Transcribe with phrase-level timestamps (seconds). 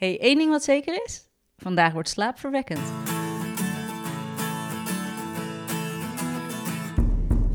[0.00, 1.24] hey, één ding wat zeker is:
[1.56, 2.92] vandaag wordt slaapverwekkend.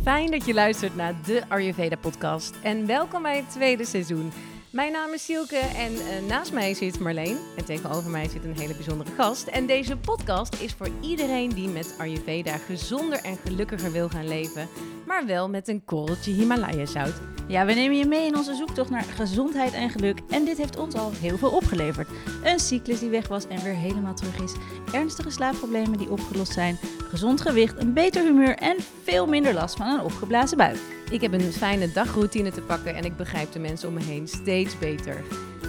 [0.03, 4.31] Fijn dat je luistert naar de Ayurveda podcast en welkom bij het tweede seizoen.
[4.71, 8.57] Mijn naam is Silke en uh, naast mij zit Marleen en tegenover mij zit een
[8.57, 9.47] hele bijzondere gast.
[9.47, 14.67] En deze podcast is voor iedereen die met Ayurveda gezonder en gelukkiger wil gaan leven,
[15.05, 17.13] maar wel met een korreltje Himalaya zout.
[17.47, 20.19] Ja, we nemen je mee in onze zoektocht naar gezondheid en geluk.
[20.29, 22.07] En dit heeft ons al heel veel opgeleverd.
[22.43, 24.53] Een cyclus die weg was en weer helemaal terug is.
[24.93, 26.77] Ernstige slaapproblemen die opgelost zijn.
[27.09, 30.77] Gezond gewicht, een beter humeur en veel minder last van een opgeblazen buik.
[31.11, 34.27] Ik heb een fijne dagroutine te pakken en ik begrijp de mensen om me heen
[34.27, 35.23] steeds beter.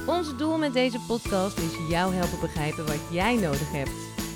[0.07, 3.91] Ons doel met deze podcast is jou helpen begrijpen wat jij nodig hebt.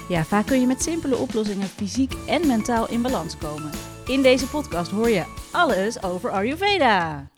[0.08, 3.70] Ja, vaak kun je met simpele oplossingen fysiek en mentaal in balans komen.
[4.10, 7.30] In deze podcast hoor je alles over Ayurveda.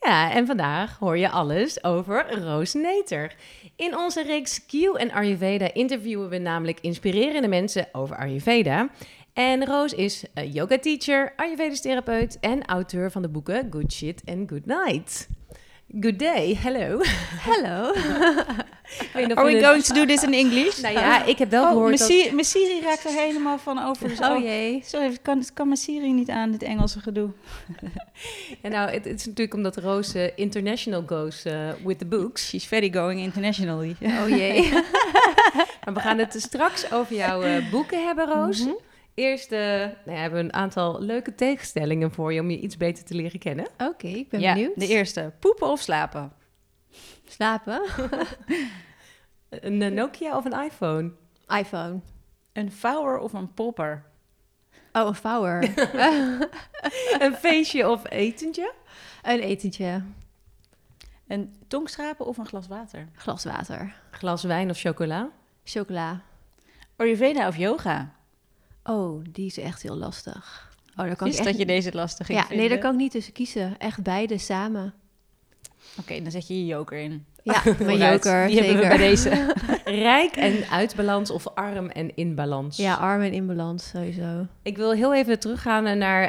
[0.00, 3.34] Ja, en vandaag hoor je alles over Roos Neter.
[3.76, 8.88] In onze reeks Q en Ayurveda interviewen we namelijk inspirerende mensen over Ayurveda.
[9.32, 14.50] En Roos is yoga teacher, Ayurvedisch therapeut en auteur van de boeken Good Shit and
[14.50, 15.28] Good Night.
[15.98, 17.00] Good day, hello.
[17.42, 17.92] Hello.
[19.36, 20.80] Are we going to do this in English?
[20.80, 22.08] Nou ja, ik heb wel oh, gehoord dat...
[22.08, 24.10] Mijn Siri raakt er helemaal van over.
[24.20, 24.82] oh, oh jee.
[24.84, 27.30] Sorry, kan, kan mijn Siri niet aan, dit Engelse gedoe.
[28.62, 31.52] ja, nou, het, is natuurlijk omdat Roos uh, international goes uh,
[31.84, 32.48] with the books.
[32.48, 33.96] She's very going internationally.
[34.02, 34.72] oh jee.
[35.84, 38.64] maar we gaan het straks over jouw uh, boeken hebben, Roos.
[38.64, 38.76] Mm
[39.14, 42.76] Eerst uh, nou ja, hebben we een aantal leuke tegenstellingen voor je om je iets
[42.76, 43.66] beter te leren kennen.
[43.78, 44.78] Oké, ik ben ja, benieuwd.
[44.78, 46.32] De eerste, poepen of slapen?
[47.28, 47.82] Slapen.
[49.48, 51.12] een Nokia of een iPhone?
[51.48, 52.00] iPhone.
[52.52, 54.04] Een vouwer of een popper?
[54.92, 55.62] Oh, een vouwer.
[57.24, 58.72] een feestje of etentje?
[59.22, 60.02] Een etentje.
[61.26, 63.08] Een tongschrapen of een glas water?
[63.14, 63.94] Glas water.
[64.10, 65.30] Glas wijn of chocola?
[65.64, 66.20] Chocola.
[66.96, 68.14] Ayurveda of yoga?
[68.84, 70.68] Oh, die is echt heel lastig.
[70.96, 73.10] Oh, daar kan is ik dat je deze lastig Ja, nee, daar kan ik niet
[73.10, 73.78] tussen kiezen.
[73.78, 74.94] Echt beide samen.
[75.98, 77.24] Oké, dan zet je je joker in.
[77.42, 78.88] Ja, mijn joker, Die zeker.
[78.88, 79.54] bij deze.
[79.84, 82.76] Rijk en uitbalans of arm en in balans?
[82.76, 84.46] Ja, arm en in balans, sowieso.
[84.62, 86.24] Ik wil heel even teruggaan naar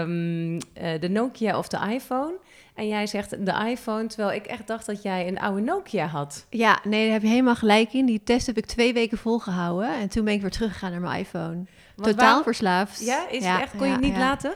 [0.00, 0.58] um,
[1.00, 2.34] de Nokia of de iPhone.
[2.74, 6.46] En jij zegt de iPhone, terwijl ik echt dacht dat jij een oude Nokia had.
[6.50, 8.06] Ja, nee, daar heb je helemaal gelijk in.
[8.06, 9.88] Die test heb ik twee weken volgehouden.
[9.94, 11.66] En toen ben ik weer teruggegaan naar mijn iPhone.
[11.96, 13.04] Totaal verslaafd.
[13.04, 13.76] Ja, is het echt?
[13.76, 14.54] Kon je het niet laten?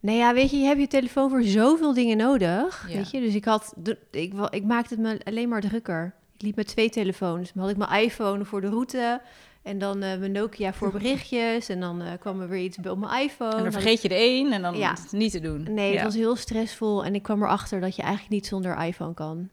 [0.00, 2.86] Nee, ja, weet je, je hebt je telefoon voor zoveel dingen nodig.
[2.92, 3.74] Weet je, dus ik had,
[4.10, 6.14] ik, ik maakte het me alleen maar drukker.
[6.34, 7.52] Ik liep met twee telefoons.
[7.52, 9.20] Dan had ik mijn iPhone voor de route.
[9.62, 11.68] En dan uh, mijn Nokia voor berichtjes.
[11.68, 13.56] En dan uh, kwam er weer iets op mijn iPhone.
[13.56, 14.92] En dan vergeet je de een en dan ja.
[14.92, 15.66] is het niet te doen.
[15.74, 17.04] Nee, het was heel stressvol.
[17.04, 19.48] En ik kwam erachter dat je eigenlijk niet zonder iPhone kan.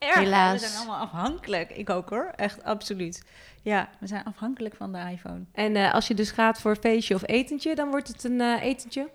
[0.00, 0.60] Erg, Helaas.
[0.60, 1.70] We zijn allemaal afhankelijk.
[1.70, 2.32] Ik ook hoor.
[2.36, 3.24] Echt, absoluut.
[3.62, 5.44] Ja, we zijn afhankelijk van de iPhone.
[5.52, 9.10] En uh, als je dus gaat voor feestje of etentje, dan wordt het een etentje?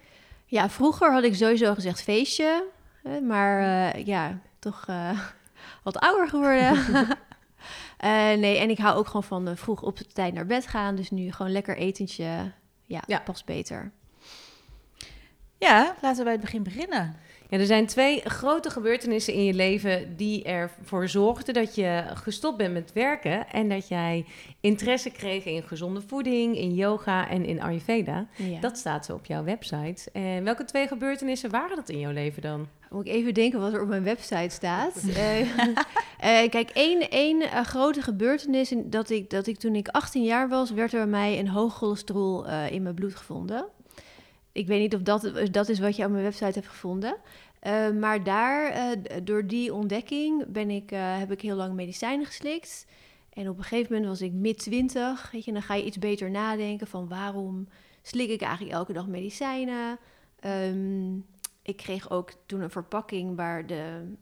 [0.45, 2.63] Ja, vroeger had ik sowieso gezegd feestje.
[3.23, 4.85] Maar ja, toch
[5.83, 6.73] wat ouder geworden.
[6.77, 10.67] Uh, nee, en ik hou ook gewoon van uh, vroeg op de tijd naar bed
[10.67, 10.95] gaan.
[10.95, 12.51] Dus nu gewoon lekker etentje.
[12.81, 13.19] Ja, ja.
[13.19, 13.91] past beter.
[15.57, 17.15] Ja, laten we bij het begin beginnen.
[17.49, 22.57] Ja, er zijn twee grote gebeurtenissen in je leven die ervoor zorgden dat je gestopt
[22.57, 24.25] bent met werken en dat jij
[24.59, 28.27] interesse kreeg in gezonde voeding, in yoga en in Ayurveda.
[28.61, 30.11] Dat staat op jouw website.
[30.11, 32.67] En welke twee gebeurtenissen waren dat in jouw leven dan?
[32.89, 35.03] Moet ik even denken wat er op mijn website staat.
[35.05, 35.15] uh,
[36.55, 40.71] kijk, één, één uh, grote gebeurtenis dat ik, dat ik toen ik 18 jaar was,
[40.71, 43.65] werd er bij mij een hoog cholesterol in mijn bloed gevonden.
[44.55, 47.15] Ik weet niet of dat, dat is wat je op mijn website hebt gevonden.
[47.63, 52.85] Uh, maar daar, uh, door die ontdekking, ben ik, heb ik heel lang medicijnen geslikt.
[53.33, 55.31] En op een gegeven moment was ik mid 20.
[55.31, 57.67] Weet je, dan ga je iets beter nadenken van waarom
[58.01, 59.97] slik ik eigenlijk elke dag medicijnen.
[60.45, 61.25] Um,
[61.61, 64.13] ik kreeg ook toen een verpakking waar de.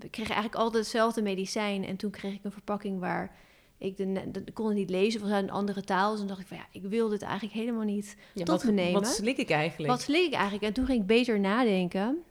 [0.00, 1.84] Ik kreeg eigenlijk altijd hetzelfde medicijn.
[1.84, 3.36] En toen kreeg ik een verpakking waar
[3.80, 6.10] ik de, de, kon het niet lezen, was uit een andere taal.
[6.10, 8.70] Dus dan dacht ik van ja, ik wil dit eigenlijk helemaal niet tot wat, me
[8.70, 9.00] nemen.
[9.00, 9.92] Wat slik ik eigenlijk?
[9.92, 10.62] Wat slik ik eigenlijk?
[10.62, 12.22] En toen ging ik beter nadenken.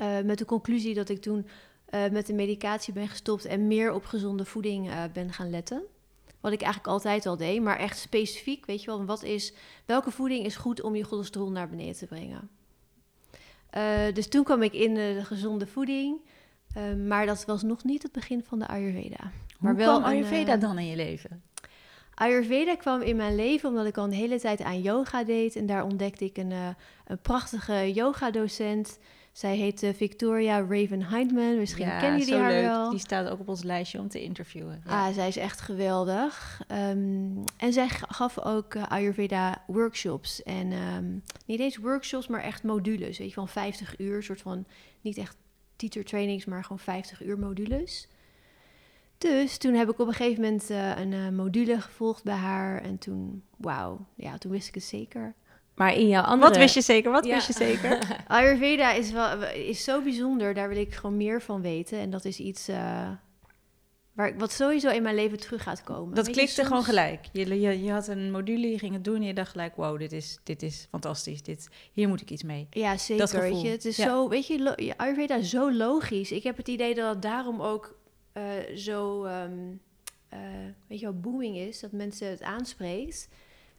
[0.00, 1.46] Uh, met de conclusie dat ik toen
[1.94, 5.82] uh, met de medicatie ben gestopt en meer op gezonde voeding uh, ben gaan letten.
[6.40, 9.52] Wat ik eigenlijk altijd al deed, maar echt specifiek, weet je wel, wat is,
[9.84, 12.50] welke voeding is goed om je cholesterol naar beneden te brengen.
[14.14, 16.20] dus toen kwam ik in de gezonde voeding,
[17.06, 19.30] maar dat was nog niet het begin van de Ayurveda.
[19.58, 21.42] Maar wel kwam Ayurveda dan in je leven?
[22.14, 25.56] Ayurveda kwam in mijn leven omdat ik al een hele tijd aan yoga deed.
[25.56, 26.52] En daar ontdekte ik een,
[27.06, 28.98] een prachtige yoga-docent
[29.32, 31.58] Zij heet eh, Victoria Raven Heidman.
[31.58, 32.62] Misschien ja, kennen jullie haar leuk.
[32.62, 32.90] wel.
[32.90, 34.82] Die staat ook op ons lijstje om te interviewen.
[34.86, 35.06] Ja.
[35.06, 36.62] Ah, zij is echt geweldig.
[36.66, 40.42] Ehm, en zij gaf ook eh, Ayurveda workshops.
[40.42, 41.04] En ehm,
[41.46, 43.18] niet eens workshops, maar echt modules.
[43.18, 44.22] Weet je, van 50 uur.
[44.22, 44.64] soort van,
[45.00, 45.36] niet echt
[45.88, 48.08] teacher trainings, maar gewoon 50 uur modules.
[49.18, 52.80] Dus toen heb ik op een gegeven moment eh, een eh, module gevolgd bij haar.
[52.82, 55.34] En toen, wauw, ja, toen wist ik het zeker.
[55.74, 56.48] Maar in jouw andere...
[56.50, 57.10] Wat wist je zeker?
[57.10, 57.34] Wat Ja.
[57.34, 57.98] wist je zeker?
[58.26, 61.98] Ayurveda is, wel, is zo bijzonder, daar wil ik gewoon meer van weten.
[61.98, 63.10] En dat is iets eh,
[64.12, 66.14] waar wat sowieso in mijn leven terug gaat komen.
[66.14, 67.28] Dat klikte soms- gewoon gelijk.
[67.32, 69.76] Je, je, je had een module, je ging het doen en je dacht gelijk...
[69.76, 71.42] wow, dit is, dit is fantastisch.
[71.42, 72.66] Dit, hier moet ik iets mee.
[72.70, 73.40] Ja, zeker.
[73.40, 74.04] Weet je, het is Ja.
[74.04, 76.32] zo, weet je, Ayurveda is zo logisch.
[76.32, 77.98] Ik heb het idee dat het daarom ook
[78.32, 78.42] eh,
[78.74, 79.44] zo, eh,
[80.88, 83.28] weet je wel, booming is, dat mensen het aanspreekt.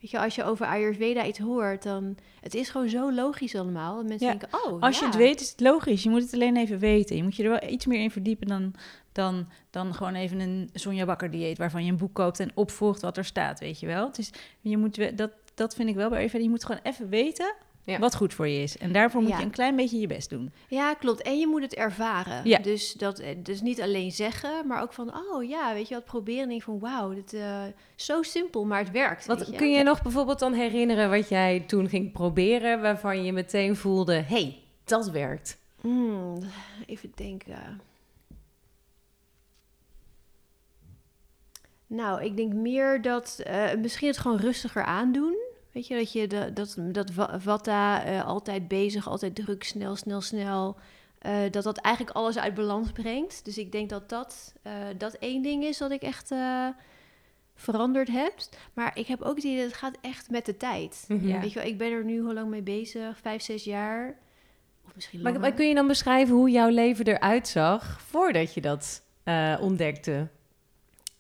[0.04, 3.96] Weet je, als je over Ayurveda iets hoort, dan het is gewoon zo logisch allemaal.
[3.96, 4.36] Dat mensen Ja.
[4.36, 5.02] denken, oh, Als ja.
[5.02, 6.04] je het weet, is het logisch.
[6.04, 7.16] Je moet het alleen even weten.
[7.16, 8.74] Je moet je er wel iets meer in verdiepen dan,
[9.12, 11.58] dan, dan gewoon even een Sonja Bakker dieet...
[11.58, 14.08] waarvan je een boek koopt en opvolgt wat er staat, weet je wel.
[14.08, 14.30] Het is,
[14.62, 16.44] je moet, dat, dat vind ik wel bij Ayurveda.
[16.44, 17.54] Je moet gewoon even weten
[17.86, 18.00] Ja.
[18.00, 18.78] wat goed voor je is.
[18.78, 19.38] En daarvoor moet Ja.
[19.38, 20.52] je een klein beetje je best doen.
[20.68, 21.22] Ja, klopt.
[21.22, 22.42] En je moet het ervaren.
[22.50, 22.58] Ja.
[22.58, 26.06] Dus, dat, eh, dus niet alleen zeggen, maar ook van, oh ja, weet je wat,
[26.06, 26.44] proberen.
[26.44, 27.64] En denk van, wauw, dit eh
[27.96, 29.26] zo simpel, maar het werkt.
[29.26, 29.56] Wat, je?
[29.56, 32.82] kun je nog bijvoorbeeld dan herinneren wat jij toen ging proberen...
[32.82, 35.58] waarvan je meteen voelde, hey, dat werkt?
[35.82, 36.38] Hmm,
[36.86, 37.82] even denken.
[41.88, 45.36] Nou, ik denk meer dat eh, misschien het gewoon rustiger aandoen.
[45.74, 50.22] Weet je, dat je de, dat, dat Vata eh, altijd bezig, altijd druk, snel, snel,
[50.22, 50.78] snel.
[51.20, 53.46] eh, dat dat eigenlijk alles uit balans brengt.
[53.46, 56.32] Dus ik denk dat dat, eh, dat één ding is dat ik echt
[57.56, 58.34] veranderd heb.
[58.74, 61.06] Maar ik heb ook het idee dat het gaat echt met de tijd.
[61.08, 61.28] Mhm.
[61.28, 61.40] Ja.
[61.40, 63.18] Weet je wel, ik ben er nu hoe lang mee bezig?
[63.22, 64.18] Vijf, zes jaar.
[64.86, 65.48] Of misschien Maar, langer.
[65.48, 68.02] maar kun je dan beschrijven hoe jouw leven eruit zag...
[68.02, 69.04] voordat je dat
[69.62, 70.28] ontdekte?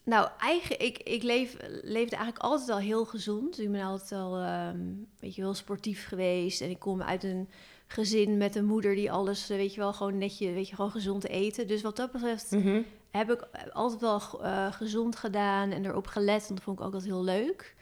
[0.06, 3.60] Nou, eigen, ik, ik leef, leefde eigenlijk altijd al heel gezond.
[3.60, 4.80] Ik ben altijd al, ehm,
[5.20, 6.62] weet je wel, sportief geweest.
[6.62, 7.50] En ik kom uit een
[7.88, 10.92] gezin met een moeder die alles, eh, weet je wel, gewoon netje, weet je, gewoon
[10.92, 11.68] gezond eten.
[11.68, 12.82] Dus wat dat betreft Mhm.
[13.12, 16.42] heb ik altijd wel eh, gezond gedaan en erop gelet.
[16.42, 17.76] Want dat vond ik ook altijd heel leuk.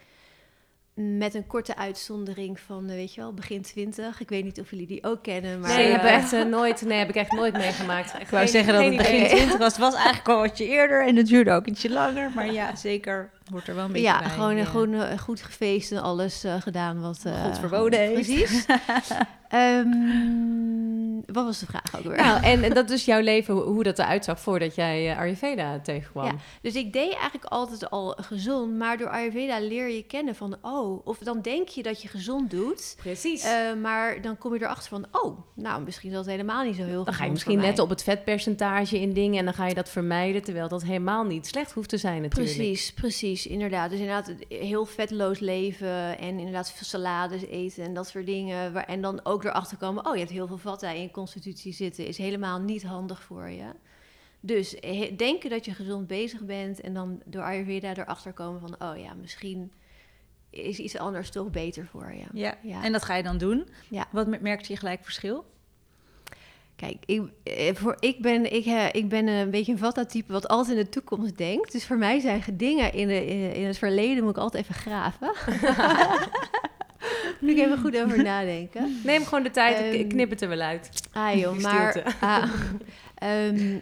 [0.94, 4.20] Met een korte uitzondering van, eh, weet je wel, begin twintig.
[4.20, 5.76] Ik weet niet of jullie die ook kennen, maar...
[5.76, 8.14] nee, eh, heb echt, eh, nooit, nee, heb ik echt nooit meegemaakt.
[8.20, 9.72] Ik wou zeggen dat het begin 20 was.
[9.72, 12.30] Het was eigenlijk al wat je eerder en het duurde ook ietsje langer.
[12.34, 14.28] Maar ja, zeker wordt er wel een beetje ja, bij.
[14.28, 14.64] gewoon, ja.
[14.64, 17.20] gewoon goed gefeest en alles eh, gedaan wat...
[17.24, 18.34] eh, God verboden heeft.
[18.34, 18.66] Precies.
[19.48, 19.88] Ehm,
[21.26, 22.16] wat was de vraag ook weer?
[22.16, 26.24] Nou, en dat is jouw leven, hoe- dat eruit zag voordat jij eh, Ayurveda tegenkwam.
[26.26, 26.34] Ja.
[26.62, 31.06] Dus ik deed eigenlijk altijd al gezond, maar door Ayurveda leer je kennen van, oh,
[31.06, 33.42] of dan denk je dat je gezond doet, Precies.
[33.44, 36.84] eh, maar dan kom je erachter van, oh, nou, misschien is dat helemaal niet zo
[36.84, 39.74] heel dan ga je misschien net op het vetpercentage in dingen en dan ga je
[39.74, 42.56] dat vermijden, terwijl dat helemaal niet slecht hoeft te zijn natuurlijk.
[42.56, 43.90] Precies, precies, inderdaad.
[43.90, 48.72] Dus inderdaad het heel vetloos leven en inderdaad veel salades eten en dat soort dingen.
[48.72, 51.72] Waar, en dan ook erachter komen, oh, je hebt heel veel vatten in je constitutie
[51.72, 53.70] zitten, is helemaal niet handig voor je.
[54.40, 58.74] Dus he- denken dat je gezond bezig bent en dan door Ayurveda erachter komen van,
[58.90, 59.72] oh ja, misschien
[60.50, 62.24] is iets anders toch beter voor je.
[62.32, 62.54] Ja.
[62.62, 62.84] Ja.
[62.84, 63.68] en dat ga je dan doen.
[63.88, 64.06] Ja.
[64.10, 65.44] Wat me- merkte je gelijk verschil?
[66.76, 70.48] Kijk, ik, eh, voor, ik, ben, ik, eh, ik ben een beetje een Vata-type wat
[70.48, 71.72] altijd in de toekomst denkt.
[71.72, 74.74] Dus voor mij zijn dingen in, de, in, in het verleden moet ik altijd even
[74.74, 75.32] graven.
[77.50, 78.96] ik even goed over nadenken.
[79.04, 80.90] Neem gewoon de tijd, Ehm, knip het er wel uit.
[81.12, 82.16] Ah joh, maar...
[82.20, 82.52] ah,
[83.14, 83.78] ehm,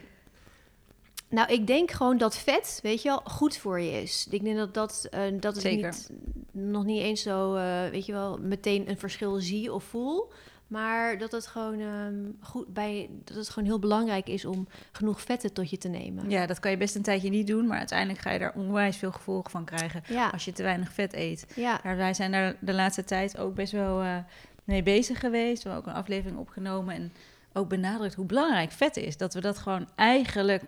[1.29, 4.27] nou, ik denk gewoon dat vet, weet je wel, goed voor je is.
[4.29, 5.89] Ik denk dat dat, eh, dat is Zeker.
[5.89, 6.09] niet,
[6.51, 10.31] nog niet eens zo, eh, weet je wel, meteen een verschil zie of voel.
[10.71, 15.21] Maar dat het gewoon ehm, goed bij, dat het gewoon heel belangrijk is om genoeg
[15.21, 16.29] vetten tot je te nemen.
[16.29, 18.97] Ja, dat kan je best een tijdje niet doen, maar uiteindelijk ga je daar onwijs
[18.97, 21.45] veel gevolgen van krijgen Ja, als je te weinig vet eet.
[21.55, 24.17] ja, Ja, wij zijn daar de laatste tijd ook best wel eh,
[24.63, 25.63] mee bezig geweest.
[25.63, 27.13] We hebben ook een aflevering opgenomen en
[27.53, 29.17] ook benadrukt hoe belangrijk vet is.
[29.17, 30.63] Dat we dat gewoon eigenlijk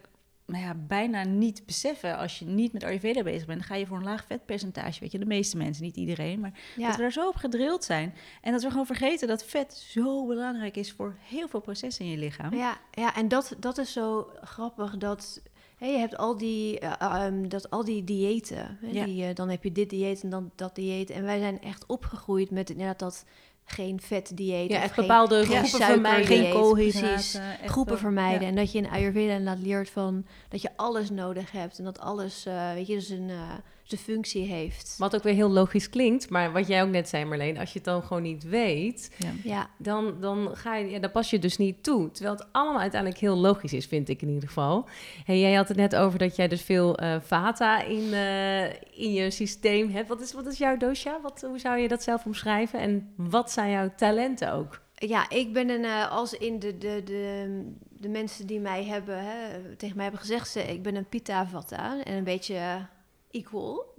[0.53, 2.17] nou ja, bijna niet beseffen.
[2.17, 4.99] Als je niet met Ayurveda bezig bent, ga je voor een laag vetpercentage.
[4.99, 6.95] Weet je, de meeste mensen, niet iedereen, maar dat we ja.
[6.95, 8.13] daar zo op gedrild zijn.
[8.41, 12.11] En dat we gewoon vergeten dat vet zo belangrijk is voor heel veel processen in
[12.11, 12.53] je lichaam.
[12.53, 15.41] Ja, ja en dat, dat is zo grappig dat
[15.77, 18.77] hè, je hebt al die, eh, ehm, dat, al die diëten.
[18.81, 19.05] Hè, Ja.
[19.05, 21.09] die, eh, dan heb je dit dieet en dan dat dieet.
[21.09, 23.25] En wij zijn echt opgegroeid met inderdaad dat
[23.65, 24.69] geen vetdieet.
[24.69, 26.25] Ja, of echt geen, bepaalde geen groepen vermijden.
[26.25, 27.41] Geen koolhydraten.
[27.61, 28.41] Echt groepen vermijden.
[28.41, 28.47] ja.
[28.47, 31.77] En dat je in Ayurveda inderdaad leert van dat je alles nodig hebt.
[31.77, 33.51] En dat alles, eh, weet je, zijn, eh,
[33.83, 34.95] zijn functie heeft.
[34.97, 37.79] Wat ook weer heel logisch klinkt, maar wat jij ook net zei, Marleen, als je
[37.79, 39.29] het dan gewoon niet weet, Ja.
[39.43, 42.11] Ja, dan, dan, ga je, ja, dan pas je dus niet toe.
[42.11, 44.87] Terwijl het allemaal uiteindelijk heel logisch is, vind ik in ieder geval.
[45.25, 49.13] Hey, jij had het net over dat jij dus veel eh vata in, eh, in
[49.13, 50.07] je systeem hebt.
[50.07, 51.19] Wat is, wat is jouw dosha?
[51.21, 52.79] Wat, hoe zou je dat zelf omschrijven?
[52.79, 54.81] En wat zijn jouw talenten ook?
[55.07, 59.23] ja ik ben een, eh, als in de, de, de, de mensen die mij hebben,
[59.23, 62.87] hè, tegen mij hebben gezegd, ze, ik ben een pita vata en een beetje
[63.33, 63.93] equal.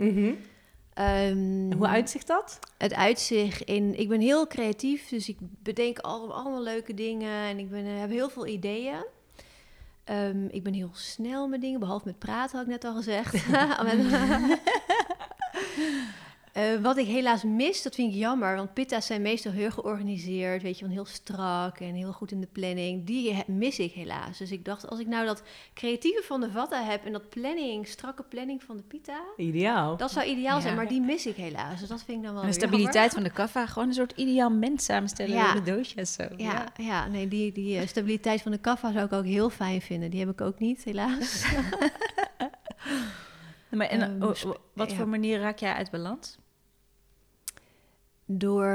[0.94, 2.58] Ehm, Hoe uitzicht dat?
[2.78, 7.58] Het uitzicht in, ik ben heel creatief, dus ik bedenk al, allemaal leuke dingen en
[7.58, 9.04] ik ben, eh, heb heel veel ideeën.
[10.04, 13.34] Ehm, ik ben heel snel met dingen, behalve met praten, had ik net al gezegd.
[16.54, 20.62] Eh, wat ik helaas mis, dat vind ik jammer, want pitta's zijn meestal heel georganiseerd,
[20.62, 23.04] weet je, van heel strak en heel goed in de planning.
[23.06, 24.38] Die mis ik helaas.
[24.38, 25.42] Dus ik dacht, als ik nou dat
[25.74, 29.96] creatieve van de vata heb en dat planning, strakke planning van de pitta, Ideaal.
[29.96, 31.80] dat zou ideaal zijn, maar die mis ik helaas.
[31.80, 34.12] Dus dat vind ik dan wel En de stabiliteit van de kaffa, gewoon een soort
[34.16, 35.52] ideaal mens samenstellen Ja.
[35.52, 36.24] door de doosjes zo.
[36.36, 37.06] Ja, ja.
[37.08, 40.10] nee, die, die eh, stabiliteit van de kaffa zou ik ook heel fijn vinden.
[40.10, 41.44] Die heb ik ook niet, helaas.
[43.70, 46.38] Maar en, Ehm, oh, wat voor manier raak jij uit balans?
[48.24, 48.66] Door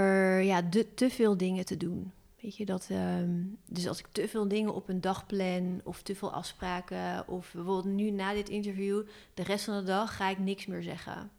[0.41, 2.11] ja, te veel dingen te doen.
[2.41, 6.01] Weet je, dat, ehm, dus als ik te veel dingen op een dag plan of
[6.01, 7.27] te veel afspraken...
[7.27, 9.03] of bijvoorbeeld nu na dit interview,
[9.33, 11.31] de rest van de dag ga ik niks meer zeggen.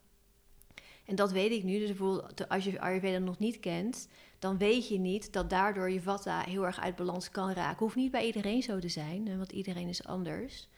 [1.05, 1.79] En dat weet ik nu.
[1.79, 4.09] Dus bijvoorbeeld als je Ayurveda nog niet kent...
[4.39, 7.79] dan weet je niet dat daardoor je vata heel erg uit balans kan raken.
[7.79, 10.69] Hoeft niet bij iedereen zo te zijn, want iedereen is anders.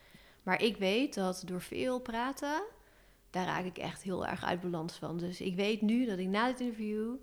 [0.43, 2.62] Maar ik weet dat door veel praten,
[3.33, 5.19] daar raak ik echt heel erg uit balans van.
[5.19, 7.15] Dus ik weet nu dat ik na dit interview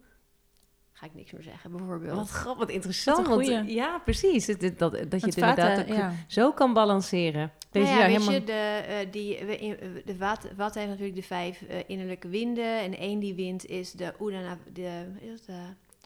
[0.92, 2.16] ga ik niks meer zeggen, bijvoorbeeld.
[2.16, 3.18] Wat grappig, wat interessant.
[3.18, 3.74] Wat want, goeie.
[3.74, 4.46] ja, precies.
[4.46, 6.14] Dat, dat, dat je het inderdaad vaten, ook ja.
[6.28, 7.52] zo kan balanceren.
[7.72, 8.34] Deze nou ja, weet helemaal...
[8.34, 12.28] je, de, eh, die, we- eh, de wat, wat heeft natuurlijk de vijf eh, innerlijke
[12.28, 12.80] winden.
[12.80, 15.56] En één die wind is de Udana, de, is eh,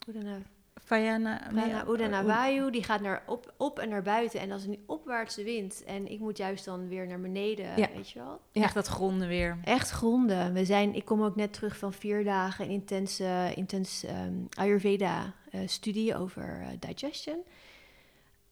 [0.08, 0.38] Udana,
[0.84, 2.72] Vajana, Udana, Udana Vayu.
[2.72, 4.40] Die gaat naar op, op en naar buiten.
[4.40, 5.84] En dat is een opwaartse wind.
[5.84, 7.90] En ik moet juist dan weer naar beneden, Ja.
[7.96, 8.40] weet je wel.
[8.52, 8.62] Ja.
[8.64, 9.58] Echt dat gronden weer.
[9.64, 10.54] Echt gronden.
[10.54, 16.62] We zijn, ik kom ook net terug van vier dagen intense, intense ehm, Ayurveda-studie over
[16.62, 17.44] eh, digestion.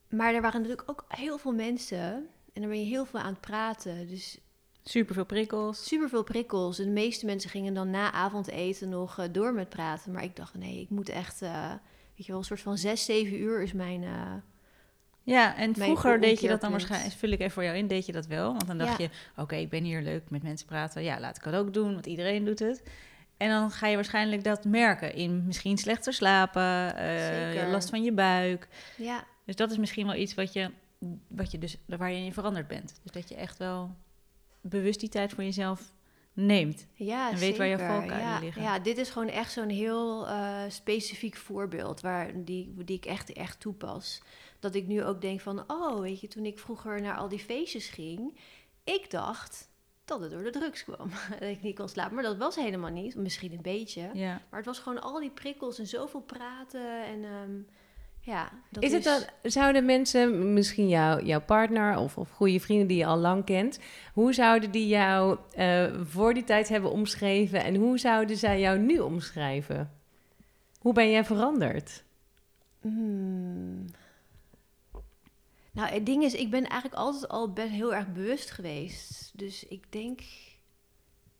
[0.09, 2.27] Maar er waren natuurlijk ook heel veel mensen.
[2.53, 4.07] En dan ben je heel veel aan het praten.
[4.07, 4.39] Dus
[4.83, 5.87] Super veel prikkels.
[5.87, 6.79] super veel prikkels.
[6.79, 10.11] En de meeste mensen gingen dan na avondeten nog eh, door met praten.
[10.11, 11.71] Maar ik dacht, nee, ik moet echt, eh,
[12.25, 14.03] je wel, een soort van zes, zeven uur is mijn...
[14.03, 14.33] eh,
[15.23, 18.05] Ja, en vroeger deed je dat dan waarschijnlijk, vul ik even voor jou in, deed
[18.05, 18.47] je dat wel.
[18.47, 19.03] Want dan dacht Ja.
[19.35, 21.03] je, oké, ik ben hier leuk met mensen praten.
[21.03, 22.83] Ja, laat ik het ook doen, want iedereen doet het.
[23.37, 28.11] En dan ga je waarschijnlijk dat merken in misschien slechter slapen, eh, last van je
[28.13, 28.67] buik.
[28.97, 30.71] ja, Dus dat is misschien wel iets wat je,
[31.27, 32.99] wat je dus, waar je in veranderd bent.
[33.03, 33.95] Dus dat je echt wel
[34.61, 35.93] bewust die tijd voor jezelf
[36.33, 36.87] neemt.
[36.93, 38.61] Ja, En weet waar je valkuilen ja, liggen.
[38.61, 43.33] Ja, dit is gewoon echt zo'n heel eh, specifiek voorbeeld waar, die, die ik echt,
[43.33, 44.21] echt toepas.
[44.59, 47.39] Dat ik nu ook denk van, oh, weet je, toen ik vroeger naar al die
[47.39, 48.37] feestjes ging,
[48.83, 49.69] ik dacht
[50.05, 51.09] dat het door de drugs kwam.
[51.39, 53.15] dat ik niet kon slapen, maar dat was helemaal niet.
[53.15, 54.09] Misschien een beetje.
[54.13, 54.41] Ja.
[54.49, 57.59] Maar het was gewoon al die prikkels en zoveel praten en ehm,
[58.21, 58.51] ja.
[58.69, 62.97] Dat is het dan, zouden mensen, misschien jou, jouw partner of, of goede vrienden die
[62.97, 63.79] je al lang kent,
[64.13, 68.79] hoe zouden die jou eh, voor die tijd hebben omschreven en hoe zouden zij jou
[68.79, 69.91] nu omschrijven?
[70.79, 72.03] Hoe ben jij veranderd?
[72.81, 73.85] Hmm.
[75.71, 79.31] Nou, het ding is, ik ben eigenlijk altijd al best heel erg bewust geweest.
[79.35, 80.21] Dus ik denk,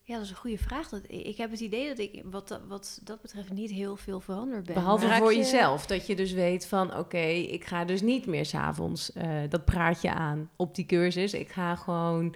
[0.03, 0.89] ja, dat is een goede vraag.
[0.89, 4.19] Dat, ik heb het idee dat ik wat, dat- wat dat betreft niet heel veel
[4.19, 4.73] veranderd ben.
[4.75, 8.25] Behalve Maar- voor je- jezelf, dat je dus weet van oké, ik ga dus niet
[8.25, 11.33] meer s'avonds uh, dat praatje aan op die cursus.
[11.33, 12.35] Ik ga gewoon,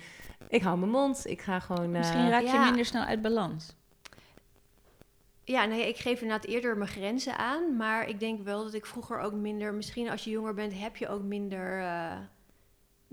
[0.49, 1.85] ik hou mijn mond, ik ga gewoon...
[1.89, 2.65] Uh, Misschien raak je ja.
[2.65, 3.75] minder snel uit balans.
[5.43, 7.75] Ja, nee, ik geef inderdaad eerder mijn grenzen aan.
[7.75, 9.73] Maar ik denk wel dat ik vroeger ook minder...
[9.73, 12.17] Misschien als je jonger bent, heb je ook minder, eh,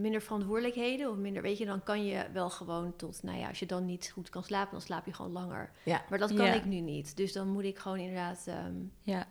[0.02, 1.11] minder verantwoordelijkheden.
[1.11, 3.23] Of minder, weet je, dan kan je wel gewoon tot...
[3.23, 5.71] Nou ja, als je dan niet goed kan slapen, dan slaap je gewoon langer.
[5.82, 6.02] Ja.
[6.11, 6.52] Maar dat kan Ja.
[6.52, 7.16] ik nu niet.
[7.16, 8.44] Dus dan moet ik gewoon inderdaad...
[8.47, 9.26] ehm, Ja.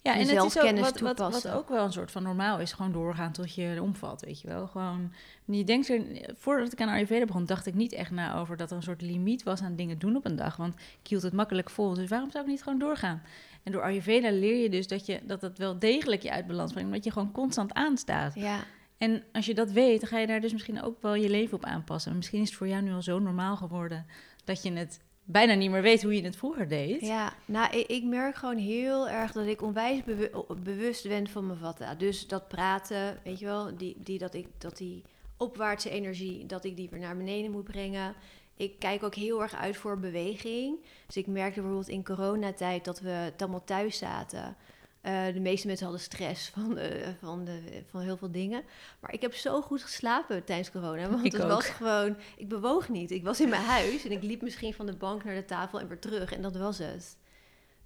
[0.00, 2.72] Ja, en het is ook wat, wat, wat ook wel een soort van normaal is,
[2.72, 4.66] gewoon doorgaan tot je omvalt, weet je wel.
[4.66, 5.12] Gewoon,
[5.44, 6.02] je denkt er,
[6.36, 9.02] voordat ik aan Ayurveda begon, dacht ik niet echt na over dat er een soort
[9.02, 12.08] limiet was aan dingen doen op een dag, want ik hield het makkelijk vol, dus
[12.08, 13.22] waarom zou ik niet gewoon doorgaan?
[13.62, 16.70] En door Ayurveda leer je dus dat, je, dat het wel degelijk je uit balans
[16.72, 18.34] brengt, omdat je gewoon constant aanstaat.
[18.34, 18.64] ja,
[18.98, 21.56] En als je dat weet, dan ga je daar dus misschien ook wel je leven
[21.56, 22.10] op aanpassen.
[22.10, 24.06] En misschien is het voor jou nu al zo normaal geworden
[24.44, 27.00] dat je het bijna niet meer weet hoe je het vroeger deed.
[27.00, 31.98] Ja, nou, ik, merk gewoon heel erg dat ik onwijs bewu- bewust ben van mijn.
[31.98, 35.02] Dus dat praten, weet je wel, die, die, dat, ik, dat die
[35.36, 38.14] opwaartse energie, dat ik die weer naar beneden moet brengen.
[38.56, 40.78] Ik kijk ook heel erg uit voor beweging.
[41.06, 44.56] Dus ik merkte bijvoorbeeld in coronatijd dat we allemaal thuis zaten.
[45.04, 48.62] Eh, de meeste mensen hadden stress van, eh, van, de, van heel veel dingen.
[49.00, 51.08] Maar ik heb zo goed geslapen tijdens corona.
[51.08, 51.48] Want Ik het ook.
[51.48, 52.16] was gewoon...
[52.36, 53.10] Ik bewoog niet.
[53.10, 55.80] Ik was in mijn huis en ik liep misschien van de bank naar de tafel
[55.80, 56.32] en weer terug.
[56.32, 57.16] En dat was het.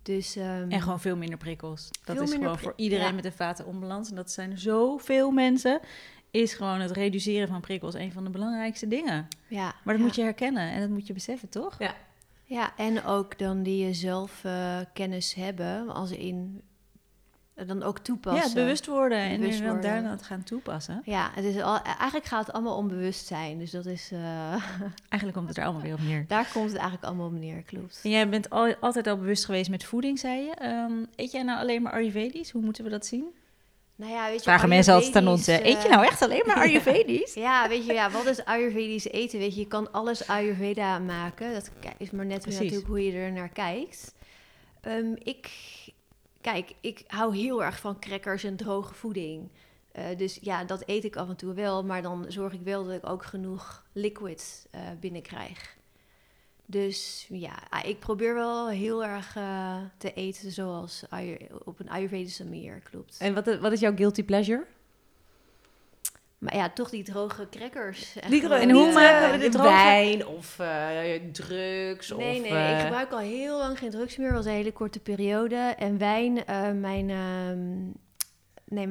[0.02, 1.90] Dus, ehm, En gewoon veel minder prikkels.
[2.04, 3.12] Dat is gewoon voor iedereen ja.
[3.12, 4.10] met een vatenonbalans.
[4.10, 5.80] En dat zijn er zoveel mensen.
[6.30, 9.28] Is gewoon het reduceren van prikkels een van de belangrijkste dingen.
[9.48, 10.02] ja, Maar dat ja.
[10.02, 11.78] moet je herkennen en dat moet je beseffen, toch?
[11.78, 11.94] Ja.
[12.44, 15.88] Ja, en ook dan die je zelf eh, kennis hebben.
[15.88, 16.62] Als in...
[17.58, 18.48] eh, Dan ook toepassen.
[18.48, 19.82] Ja, bewust worden en Bewust worden.
[19.82, 21.02] daarna het gaan toepassen.
[21.04, 23.58] Ja, het is al, eigenlijk gaat het allemaal om bewustzijn.
[23.58, 24.10] Dus dat is...
[24.12, 24.18] eh,
[25.08, 26.24] Eigenlijk komt het er allemaal weer op neer.
[26.28, 28.00] daar komt het eigenlijk allemaal op neer, klopt.
[28.02, 30.50] En jij bent al, altijd al bewust geweest met voeding, zei je.
[30.54, 32.50] Ehm, eet jij nou alleen maar Ayurvedisch?
[32.50, 33.24] Hoe moeten we dat zien?
[33.96, 35.46] Nou ja, weet je, Vragen mensen altijd aan ons.
[35.46, 37.34] Eet je eh, nou echt alleen maar Ayurvedisch?
[37.48, 39.38] Ja, weet je, ja, wat is Ayurvedisch eten?
[39.38, 41.52] Weet je, je kan alles Ayurveda maken.
[41.52, 44.14] Dat is maar net natuurlijk hoe je er naar kijkt.
[44.80, 45.50] Ehm, ik,
[46.40, 49.50] kijk, ik hou heel erg van crackers en droge voeding.
[49.92, 51.85] Eh, dus ja, dat eet ik af en toe wel.
[51.85, 55.76] Maar dan zorg ik wel dat ik ook genoeg liquid eh, binnenkrijg.
[56.66, 61.04] Dus ja, ah, ik probeer wel heel erg eh, te eten zoals
[61.64, 63.16] op een Ayurvedische manier, klopt.
[63.18, 64.66] En wat, wat is jouw guilty pleasure?
[66.38, 68.12] Maar ja, toch die droge crackers.
[68.28, 72.11] Die En hoe eh, maken we dit droge- Wijn of eh, drugs?
[72.11, 74.33] Nee, of, nee, eh, ik gebruik al heel lang geen drugs meer.
[74.33, 75.57] was een hele korte periode.
[75.57, 77.85] En wijn, eh, mijn, ehm,
[78.64, 78.88] nee,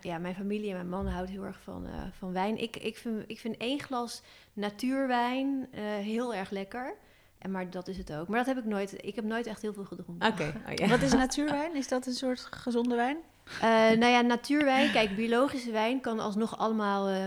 [0.00, 2.56] ja, mijn familie en mijn man houdt heel erg van, eh, van wijn.
[2.58, 6.94] Ik, ik, vind, ik vind één glas natuurwijn eh, heel erg lekker.
[7.38, 8.28] En, maar dat is het ook.
[8.28, 8.94] Maar dat heb ik nooit.
[9.06, 10.28] Ik heb nooit echt heel veel gedronken.
[10.28, 10.42] Oké.
[10.68, 10.86] oh, ja.
[10.86, 11.76] Wat is natuurwijn?
[11.76, 13.16] Is dat een soort gezonde wijn?
[13.60, 14.92] Eh, nou ja, natuurwijn.
[14.92, 17.18] Kijk, biologische wijn kan alsnog allemaal eh,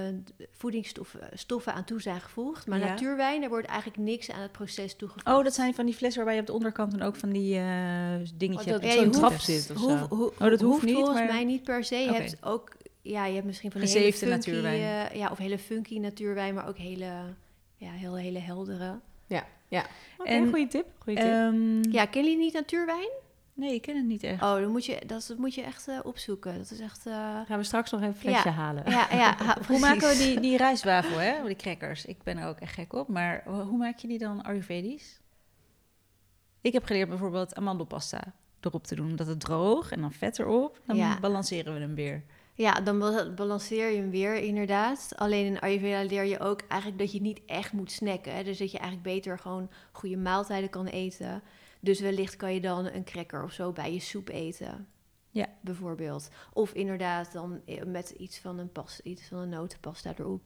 [0.52, 2.68] voedingsstoffen stoffen aan toe zijn gevoegd.
[2.68, 2.86] Maar Ja.
[2.88, 5.28] natuurwijn, daar wordt eigenlijk niks aan het proces toegevoegd.
[5.28, 7.56] Oh, dat zijn van die flessen waarbij je op de onderkant dan ook van die
[7.58, 7.64] eh
[8.36, 9.04] dingetjes Oh, dat- hebt.
[9.04, 10.34] Ja, trap zit of Hoef- zo.
[10.40, 11.96] Oh, dat hoeft niet, volgens maar- mij niet per se.
[11.96, 12.70] Je hebt ook,
[13.02, 15.10] ja, je hebt misschien van die hele funky, natuurwijn.
[15.10, 17.12] eh, ja, of hele funky natuurwijn, maar ook hele,
[17.78, 19.00] ja, heel hele heldere.
[20.18, 20.86] Oké, En- goede tip.
[21.00, 21.28] Goeie tip.
[21.30, 23.10] Ehm, Ja, ken je niet natuurwijn?
[23.56, 24.42] Nee, ik ken het niet echt.
[24.44, 26.58] Oh, dan moet je, dat, dat moet je echt eh, opzoeken.
[26.58, 27.14] Dat is echt, eh,
[27.46, 28.54] Gaan we straks nog even een flesje ja.
[28.56, 28.84] halen.
[28.92, 31.44] ja, ja, ha, Hoe maken we die, die rijstwafel, hè?
[31.46, 32.06] Die crackers.
[32.06, 33.08] Ik ben er ook echt gek op.
[33.08, 35.20] Maar ho- hoe maak je die dan Ayurvedisch?
[36.62, 39.10] Ik heb geleerd bijvoorbeeld amandelpasta erop te doen.
[39.10, 40.80] Omdat het droog en dan vet erop.
[40.86, 41.20] Dan Ja.
[41.20, 42.24] balanceren we hem weer.
[42.56, 45.14] Ja, dan bal- balanceer je hem weer, inderdaad.
[45.16, 48.36] Alleen in Ayurveda leer je ook eigenlijk dat je niet echt moet snacken.
[48.36, 48.44] Hè?
[48.44, 51.42] Dus dat je eigenlijk beter gewoon goede maaltijden kan eten.
[51.84, 54.88] Dus wellicht kan je dan een cracker of zo bij je soep eten.
[55.30, 55.48] Ja.
[55.62, 56.30] Bijvoorbeeld.
[56.54, 60.42] Of inderdaad dan eh, met iets van een, pas, iets van een notenpasta erop.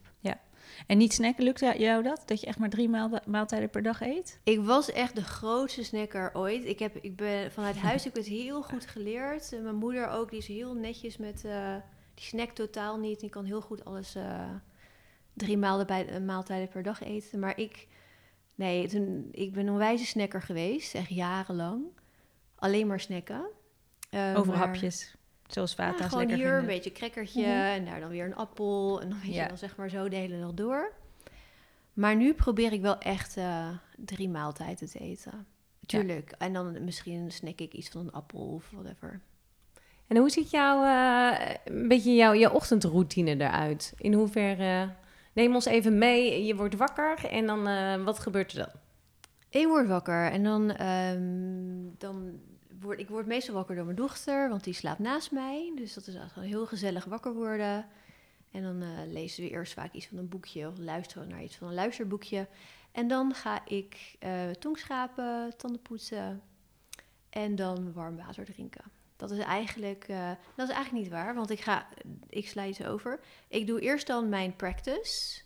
[0.88, 2.24] En niet snacken, lukt jou dat?
[2.26, 4.40] Dat je echt maar drie maal- maaltijden per dag eet?
[4.44, 6.66] Ik was echt de grootste snacker ooit.
[6.66, 9.54] Ik, heb, ik ben vanuit huis heb ik het heel goed geleerd.
[9.54, 11.46] En mijn moeder ook, die is heel netjes met...
[11.46, 11.76] eh,
[12.14, 13.20] die snackt totaal niet.
[13.20, 14.50] Die kan heel goed alles eh,
[15.34, 17.40] drie bij, maaltijden per dag eten.
[17.40, 17.88] Maar ik...
[18.58, 20.96] Nee, toen, ik ben een wijze snacker geweest.
[20.96, 21.84] Echt jarenlang.
[22.56, 23.46] Alleen maar snacken.
[24.10, 25.16] Eh, Over maar- hapjes.
[25.48, 27.50] Zoals Ja, Vata's gewoon lekker hier een beetje crackertje Mhm.
[27.52, 29.02] en daar dan weer een appel.
[29.02, 29.42] En dan weet Ja.
[29.42, 30.92] je dan zeg maar zo de hele dag door.
[31.94, 33.68] Maar nu probeer ik wel echt eh,
[33.98, 35.46] drie maaltijden te eten.
[35.86, 36.32] Tuurlijk.
[36.38, 39.22] En dan misschien snack ik iets van een appel of whatever.
[40.08, 43.94] En hoe ziet jouw, eh, een beetje jouw, jouw ochtendroutine eruit?
[43.98, 44.90] In hoeverre...
[45.38, 46.46] neem ons even mee.
[46.46, 47.68] Je wordt wakker en dan...
[47.68, 48.82] eh, wat gebeurt er dan?
[49.50, 52.40] Ik word wakker en dan, ehm, dan
[52.80, 55.72] word ik word meestal wakker door mijn dochter, want die slaapt naast mij.
[55.76, 57.86] Dus dat is wel heel gezellig wakker worden.
[58.52, 61.56] En dan eh, lezen we eerst vaak iets van een boekje of luisteren naar iets
[61.56, 62.48] van een luisterboekje.
[62.92, 66.42] En dan ga ik eh tongschrapen, tanden poetsen
[67.30, 68.84] en dan warm water drinken.
[69.18, 71.88] Dat is eigenlijk, eh, dat is eigenlijk niet waar, want ik ga,
[72.30, 73.20] ik sla iets over.
[73.48, 75.42] Ik doe eerst dan mijn practice,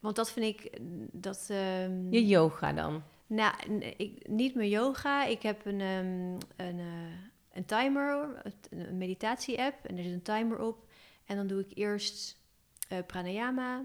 [0.00, 0.78] want dat vind ik,
[1.12, 1.46] dat...
[1.50, 3.02] ehm, Je yoga dan?
[3.26, 3.54] nou,
[3.96, 5.24] ik, niet mijn yoga.
[5.24, 7.18] Ik heb een, ehm, een, eh,
[7.52, 9.84] een timer, een meditatie-app.
[9.84, 10.86] En er zit een timer op.
[11.24, 12.40] En dan doe ik eerst
[12.88, 13.84] eh, pranayama.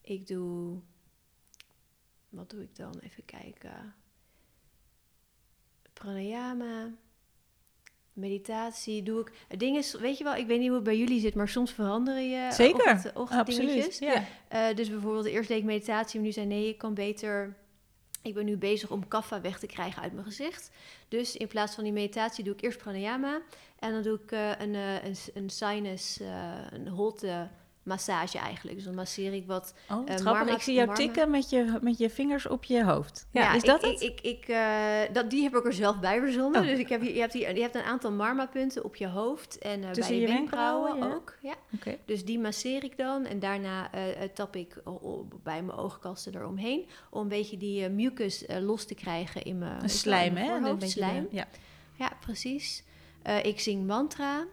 [0.00, 0.80] Ik doe...
[2.28, 2.98] Wat doe ik dan?
[2.98, 3.94] Even kijken.
[5.92, 6.90] Pranayama.
[8.14, 9.32] Meditatie doe ik.
[9.48, 11.48] Het ding is, weet je wel, ik weet niet hoe het bij jullie zit, maar
[11.48, 13.86] soms veranderen je Zeker, ochtend, ochtenddingetjes.
[13.86, 14.14] Absoluut.
[14.14, 14.24] Ja.
[14.68, 17.56] Eh, dus bijvoorbeeld eerst deed ik meditatie, maar nu zei nee, ik kan beter
[18.22, 20.70] Ik ben nu bezig om kaffa weg te krijgen uit mijn gezicht.
[21.08, 23.42] Dus in plaats van die meditatie doe ik eerst pranayama.
[23.78, 27.48] En dan doe ik eh, een, eh, een, een sinus, eh, een holte
[27.84, 28.76] massage eigenlijk.
[28.76, 29.74] Dus dan masseer ik wat.
[29.90, 30.22] Oh, grappig.
[30.24, 33.26] marma- ik zie jou marma- tikken met je, met je vingers op je hoofd.
[33.30, 34.00] Ja, is dat ik, het?
[34.02, 36.60] Ik, ik, eh, dat, die heb ik er zelf bij verzonnen.
[36.60, 36.66] Oh.
[36.66, 39.80] Dus ik heb je, hebt hier, je hebt een aantal marma-punten op je hoofd en
[39.80, 41.14] Tussen bij je, je wenkbrauwen, ja.
[41.14, 41.34] ook.
[41.42, 41.54] Ja.
[41.74, 41.96] Oké.
[42.04, 43.90] Dus die masseer ik dan en daarna
[44.34, 44.82] tap ik
[45.42, 46.86] bij mijn oogkasten eromheen.
[47.10, 50.54] Om een beetje die mucus los te krijgen in mijn, Een slijm, hè?
[50.56, 51.26] Een Slijm.
[51.30, 51.46] ja.
[51.98, 52.84] Ja, precies.
[53.42, 54.44] Ik zing mantra.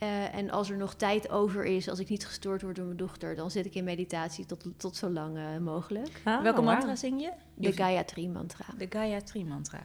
[0.00, 2.96] Eh, en als er nog tijd over is, als ik niet gestoord word door mijn
[2.96, 6.08] dochter, dan zit ik in meditatie tot, tot zo lang eh, mogelijk.
[6.24, 7.30] Ah, Welke mantra zing je?
[7.54, 8.64] De Gayatri mantra.
[8.78, 9.80] De Gayatri mantra.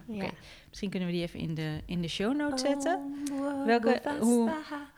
[0.69, 3.15] Misschien kunnen we die even in de, in de show notes zetten.
[3.32, 4.51] Oh, Welke- hoe-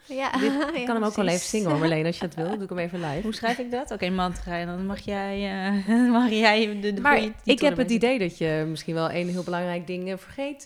[0.07, 0.33] Ja,
[0.73, 2.49] Ik kan hem ook wel even zingen hoor, Marleen, als je het wil.
[2.49, 3.21] Doe ik hem even live.
[3.21, 3.91] Hoe schrijf ik dat?
[3.91, 4.57] Oké, mantra.
[4.59, 5.51] En dan mag jij,
[5.87, 9.27] eh, mag jij de, de Maar ik heb het idee dat je misschien wel een
[9.29, 10.65] heel belangrijk ding vergeet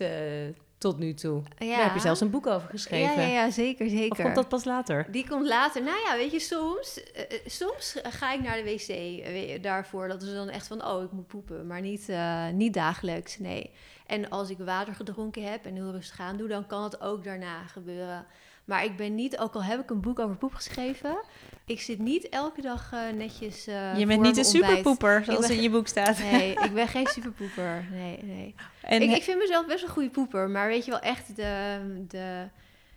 [0.82, 1.42] tot nu toe.
[1.58, 1.76] Ja.
[1.76, 3.22] Daar heb je zelfs een boek over geschreven.
[3.22, 4.24] Ja, ja, ja zeker, Of zeker.
[4.24, 5.08] komt dat pas later?
[5.12, 5.84] Die komt later.
[5.84, 10.08] Nou ja, weet je, soms, eh, eh, soms ga ik naar de wc eh, daarvoor.
[10.08, 11.68] Dat is dan echt van, oh, ik moet poepen.
[11.68, 12.08] Maar niet,
[12.54, 13.72] niet dagelijks, nee.
[14.06, 17.24] En als ik water gedronken heb en heel rustig aan doe, dan kan het ook
[17.24, 18.26] daarna gebeuren.
[18.72, 21.18] Maar ik ben niet, ook al heb ik een boek over poep geschreven,
[21.66, 23.68] ik zit niet elke dag eh, netjes.
[23.68, 24.46] eh, Je bent niet een ontbijt.
[24.48, 26.20] superpoeper, zoals ben- in je boek staat.
[26.20, 27.86] Nee, ik ben geen superpoeper.
[27.92, 28.56] Nee, nee.
[28.82, 31.80] En ik, ik vind mezelf best een goede poeper, maar weet je wel, echt de,
[32.08, 32.48] de,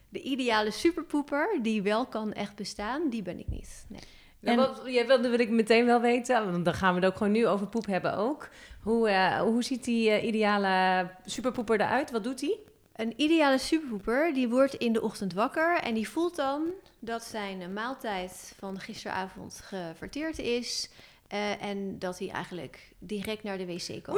[0.09, 3.87] de ideale superpoeper die wel kan echt bestaan, die ben ik niet.
[3.89, 4.01] Nee.
[4.41, 7.09] Nou, wat, ja, wel, dat wil ik meteen wel weten, want dan gaan we het
[7.11, 8.49] ook gewoon nu over poep hebben ook.
[8.83, 12.11] Hoe, eh, hoe ziet die eh, ideale superpoeper eruit?
[12.11, 12.59] Wat doet hij?
[12.97, 16.63] Een ideale superpoeper, die wordt in de ochtend wakker en die voelt dan
[16.99, 20.91] dat zijn maaltijd van gisteravond geverteerd is
[21.29, 24.15] eh, en dat hij eigenlijk direct naar de wc kan.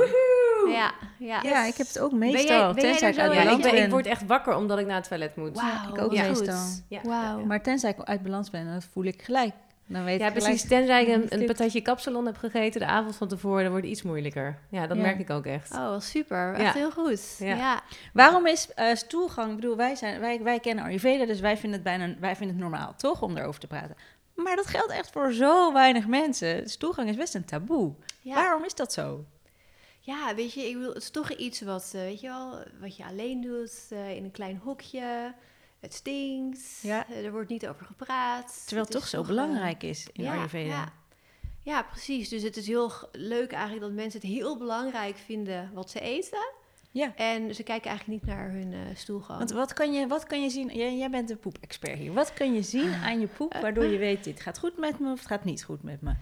[0.69, 1.43] Ja, ja.
[1.43, 2.73] ja, ik heb het ook meestal.
[2.75, 3.85] ben jij tenzij er ik zo uit Ja, ik, balans ben, ben.
[3.85, 5.57] ik word echt wakker omdat ik naar het toilet moet.
[5.57, 6.57] Wauw, ik ook ja, meestal.
[6.57, 6.83] goed.
[6.89, 7.45] Ja, Wauw.
[7.45, 9.55] Maar tenzij ik uit balans ben, dat voel ik gelijk.
[9.88, 10.62] Dan weet Ja, ik precies.
[10.62, 10.68] gelijk.
[10.87, 13.94] Tenzij ik een, een patatje kapsalon heb gegeten de avond van tevoren, dan wordt het
[13.94, 14.59] iets moeilijker.
[14.70, 15.03] Ja, dat Ja.
[15.03, 15.72] merk ik ook echt.
[15.72, 16.55] Oh, wel super.
[16.55, 16.72] Echt Ja.
[16.72, 17.37] heel goed.
[17.38, 17.55] Ja.
[17.57, 17.83] Ja.
[18.12, 21.72] Waarom is eh, stoelgang, ik bedoel, wij, zijn, wij, wij kennen Ayurveda, dus wij vinden,
[21.81, 23.96] het bijna, wij vinden het normaal, toch, om erover te praten.
[24.35, 26.68] Maar dat geldt echt voor zo weinig mensen.
[26.68, 27.94] Stoelgang is best een taboe.
[28.20, 28.35] Ja.
[28.35, 29.25] Waarom is dat zo?
[30.01, 32.96] Ja, weet je, ik bedoel, het is toch iets wat, eh, weet je wel, wat
[32.96, 35.35] je alleen doet eh, in een klein hokje.
[35.81, 36.79] Het stinkt.
[36.83, 37.09] Ja.
[37.09, 38.62] eh, er wordt niet over gepraat.
[38.65, 40.69] Terwijl het toch zo eh, belangrijk is in ja, Ayurveda.
[40.69, 40.93] Ja.
[41.62, 42.29] ja, precies.
[42.29, 46.53] Dus het is heel leuk eigenlijk dat mensen het heel belangrijk vinden wat ze eten.
[46.91, 47.15] Ja.
[47.17, 49.39] En ze kijken eigenlijk niet naar hun eh, stoelgang.
[49.39, 50.69] Want wat kan je, wat kan je zien?
[50.75, 52.12] Jij, jij bent de poepexpert hier.
[52.12, 55.12] Wat kun je zien aan je poep waardoor je weet dit gaat goed met me
[55.12, 56.15] of het gaat niet goed met me?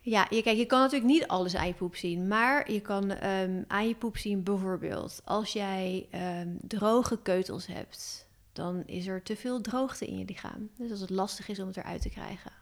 [0.00, 2.28] Ja, je, kijk, je kan natuurlijk niet alles aan je poep zien.
[2.28, 5.22] Maar je kan ehm, aan je poep zien bijvoorbeeld...
[5.24, 8.26] als jij ehm, droge keutels hebt...
[8.52, 10.70] dan is er te veel droogte in je lichaam.
[10.78, 12.52] Dus als het lastig is om het eruit te krijgen.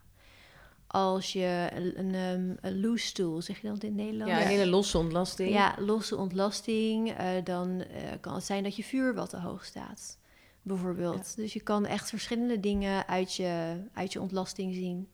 [0.87, 4.33] Als je een, een, ehm, een loose stoel, zeg je dat in het Nederlands?
[4.33, 5.49] Ja, een hele losse ontlasting.
[5.53, 7.11] Ja, losse ontlasting.
[7.11, 10.17] eh, dan eh, kan het zijn dat je vuur wat te hoog staat.
[10.61, 11.35] Bijvoorbeeld.
[11.35, 15.07] Dus je kan echt verschillende dingen uit je, uit je ontlasting zien.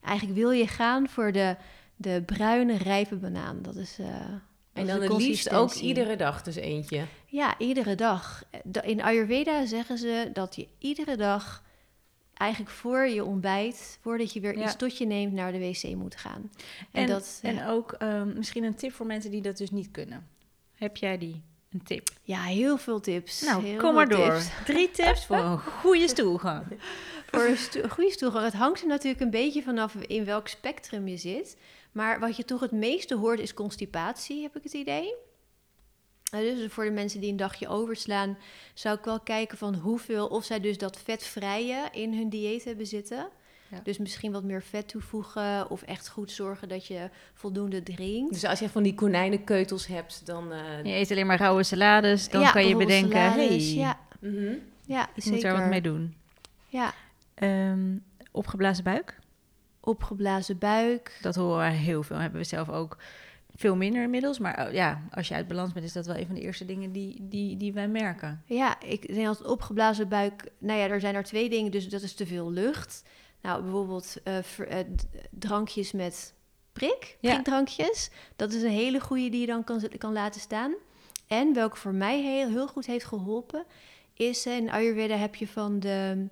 [0.00, 1.56] Eigenlijk wil je gaan voor de,
[1.96, 3.62] de bruine, rijpe banaan.
[3.62, 3.98] Dat is.
[3.98, 4.06] eh,
[4.76, 7.04] En dan het liefst ook iedere dag dus eentje.
[7.26, 8.44] Ja, iedere dag.
[8.50, 11.62] Eh, da- In Ayurveda zeggen ze dat je iedere dag
[12.34, 14.64] eigenlijk voor je ontbijt, voordat je weer Ja.
[14.64, 16.50] iets tot je neemt, naar de wc moet gaan.
[16.92, 17.68] En, En, dat, en ja.
[17.70, 20.26] ook ehm, misschien een tip voor mensen die dat dus niet kunnen.
[20.74, 21.42] Heb jij die?
[21.72, 22.08] Een tip?
[22.22, 23.42] ja, heel veel tips.
[23.42, 24.32] Nou, Heel kom maar door.
[24.32, 24.48] tips.
[24.64, 26.64] Drie tips voor een goede stoelgang.
[27.30, 28.44] Voor een, sto- goede stoelgang.
[28.44, 31.56] Het hangt er natuurlijk een beetje vanaf in welk spectrum je zit.
[31.92, 35.14] Maar wat je toch het meeste hoort is constipatie, heb ik het idee.
[36.32, 38.38] Eh, Dus voor de mensen die een dagje overslaan,
[38.74, 42.86] zou ik wel kijken van hoeveel, of zij dus dat vetvrije in hun dieet hebben
[42.86, 43.28] zitten.
[43.70, 43.80] Ja.
[43.84, 48.32] Dus misschien wat meer vet toevoegen of echt goed zorgen dat je voldoende drinkt.
[48.32, 50.52] Dus als je van die konijnenkeutels hebt, dan...
[50.52, 53.48] eh, Je eet alleen maar rauwe salades, dan Ja, kan je bedenken, salades.
[53.48, 54.52] hey, Ja, mhm.
[54.86, 55.32] ja ik zeker.
[55.32, 56.14] moet er wat mee doen.
[56.68, 56.94] Ja,
[57.36, 57.96] Ehm,
[58.32, 59.18] opgeblazen buik,
[59.80, 61.18] opgeblazen buik.
[61.22, 62.16] dat horen we heel veel.
[62.16, 62.96] Hebben we zelf ook
[63.54, 64.38] veel minder inmiddels.
[64.38, 66.64] Maar oh, ja, als je uit balans bent, is dat wel een van de eerste
[66.64, 68.42] dingen die, die, die wij merken.
[68.46, 70.50] Ja, ik denk dat opgeblazen buik.
[70.58, 71.70] Nou ja, er zijn er twee dingen.
[71.70, 73.02] Dus dat is te veel lucht.
[73.40, 74.78] Nou, bijvoorbeeld eh, ver- eh,
[75.30, 76.34] drankjes met
[76.72, 77.16] prik.
[77.20, 77.32] Ja.
[77.32, 78.10] Prikdrankjes.
[78.36, 80.74] Dat is een hele goede die je dan kan, kan laten staan.
[81.26, 83.64] En welke voor mij heel, heel goed heeft geholpen,
[84.14, 86.26] is eh, in Ayurveda heb je van de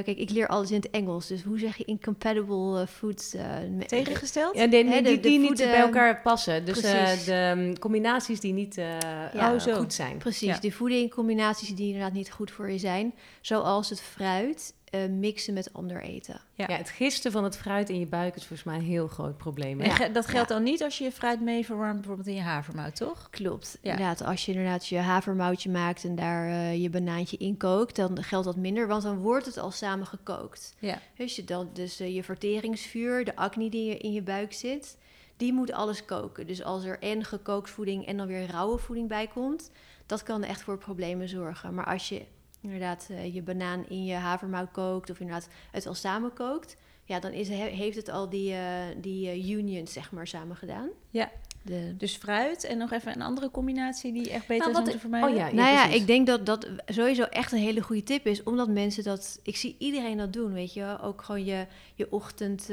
[0.00, 1.26] kijk, ik leer alles in het Engels.
[1.26, 3.34] Dus hoe zeg je incompatible uh, foods?
[3.34, 3.42] Uh,
[3.86, 4.56] Tegengesteld?
[4.56, 6.64] Ja, die, die, die, niet bij elkaar passen.
[6.64, 10.18] Dus de um, combinaties die niet ja, oh, goed zijn.
[10.18, 10.58] Precies, ja.
[10.60, 13.14] de voedingcombinaties die inderdaad niet goed voor je zijn.
[13.40, 16.40] Zoals het fruit uh, mixen met ander eten.
[16.54, 16.66] Ja.
[16.66, 19.80] het gisten van het fruit in je buik is volgens mij een heel groot probleem.
[19.80, 22.96] En dat geldt dan niet als je je fruit mee verwarmt, bijvoorbeeld in je havermout,
[22.96, 23.30] toch?
[23.30, 23.78] Klopt.
[23.80, 28.22] Inderdaad, als je inderdaad je havermoutje maakt en daar uh, je banaantje in kookt, dan
[28.22, 30.74] geldt dat minder, want dan wordt het al samen gekookt.
[30.78, 30.98] Ja.
[31.16, 34.96] Dus, je, dan, dus uh, je verteringsvuur, de acne die in je buik zit,
[35.36, 36.46] die moet alles koken.
[36.46, 39.70] Dus als er en gekookt voeding en dan weer rauwe voeding bij komt,
[40.06, 41.74] dat kan echt voor problemen zorgen.
[41.74, 42.22] Maar als je
[42.62, 47.20] inderdaad uh, je banaan in je havermout kookt of inderdaad het al samen kookt, ja,
[47.20, 48.58] dan is, heeft het al die, uh,
[48.96, 50.88] die uh, unions zeg maar samen gedaan.
[51.10, 51.30] Ja.
[51.62, 51.94] De...
[51.96, 54.98] Dus fruit en nog even een andere combinatie die echt beter nou, is om te
[54.98, 55.30] vermijden.
[55.30, 58.42] Oh ja, nou ja, ik denk dat dat sowieso echt een hele goede tip is,
[58.42, 62.70] omdat mensen dat, ik zie iedereen dat doen, weet je, ook gewoon je, je ochtend,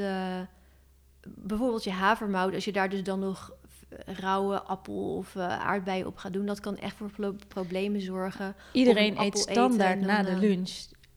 [1.26, 3.52] bijvoorbeeld je havermout, als je daar dus dan nog
[4.06, 8.54] rauwe appel of uh, aardbeien op gaat doen, dat kan echt voor problemen zorgen.
[8.72, 10.70] Iedereen eet standaard na de lunch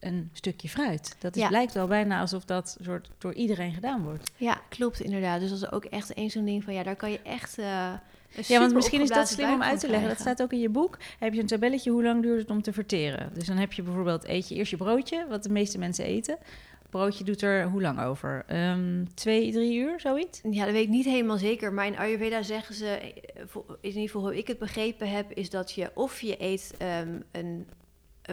[0.04, 1.16] een stukje fruit.
[1.20, 4.32] Dat is, lijkt wel bijna alsof dat soort door iedereen gedaan wordt.
[4.36, 5.40] Ja, klopt inderdaad.
[5.40, 7.58] Dus dat is ook echt een zo'n ding van ja, daar kan je echt.
[7.58, 7.94] Uh,
[8.48, 10.10] ja, want misschien is dat slim om uit te leggen.
[10.10, 10.98] Dat staat ook in je boek.
[11.20, 13.30] Heb je een tabelletje hoe lang duurt het om te verteren?
[13.34, 16.38] Dus dan heb je bijvoorbeeld eet je eerst je broodje, wat de meeste mensen eten
[16.94, 18.46] broodje doet er hoe lang over?
[18.52, 20.42] Um, twee, drie uur, zoiets?
[20.50, 21.74] Ja, dat weet ik niet helemaal zeker.
[21.74, 23.10] Maar in Ayurveda zeggen ze, eh,
[23.82, 27.24] in ieder geval hoe ik het begrepen heb, is dat je of je eet um,
[27.32, 27.68] een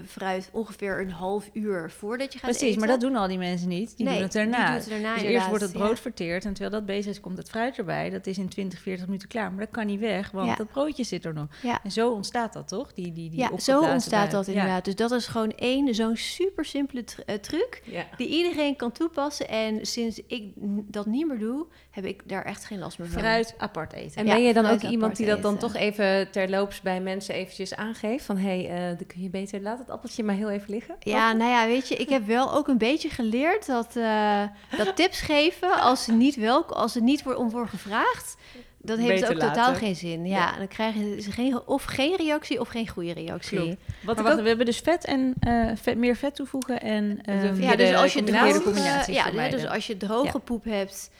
[0.06, 3.68] fruit ongeveer een half uur voordat je gaat Precies, maar dat doen al die mensen
[3.68, 3.96] niet.
[3.96, 4.74] Die doen het daarna.
[4.74, 8.10] dus eerst wordt het brood verteerd en terwijl dat bezig is, komt het fruit erbij.
[8.10, 9.50] Dat is in 20, 40 minuten klaar.
[9.50, 11.46] Maar dat kan niet weg, want dat broodje zit er nog.
[11.82, 12.92] En zo ontstaat dat, toch?
[12.92, 14.84] Die, die, die ja, zo ontstaat dat inderdaad.
[14.84, 17.82] Dus dat is gewoon één zo'n super simpele uh, truc
[18.16, 19.48] die iedereen kan toepassen.
[19.48, 20.52] En sinds ik
[20.86, 23.20] dat niet meer doe, heb ik daar echt geen last meer van.
[23.20, 24.16] Fruit apart eten.
[24.16, 27.74] En ben je dan ook iemand die dat dan toch even terloops bij mensen eventjes
[27.74, 28.24] aangeeft?
[28.24, 30.96] Van, hé, hey, uh, dan kun je beter laten het appeltje maar heel even liggen?
[31.00, 34.42] Ja, nou ja, weet je, ik heb wel ook een beetje geleerd dat, uh,
[34.76, 38.36] dat tips geven als ze niet welk, als er niet wordt om voor gevraagd,
[38.82, 40.26] dat heeft ook totaal geen zin.
[40.26, 43.78] Ja, dan krijgen ze geen, of geen reactie of geen goede reactie.
[44.02, 47.62] Wat maar wacht, we hebben dus vet en uh, vet, meer vet toevoegen en uh,
[47.62, 51.10] ja, dus als je droge, ja, dus als je droge poep hebt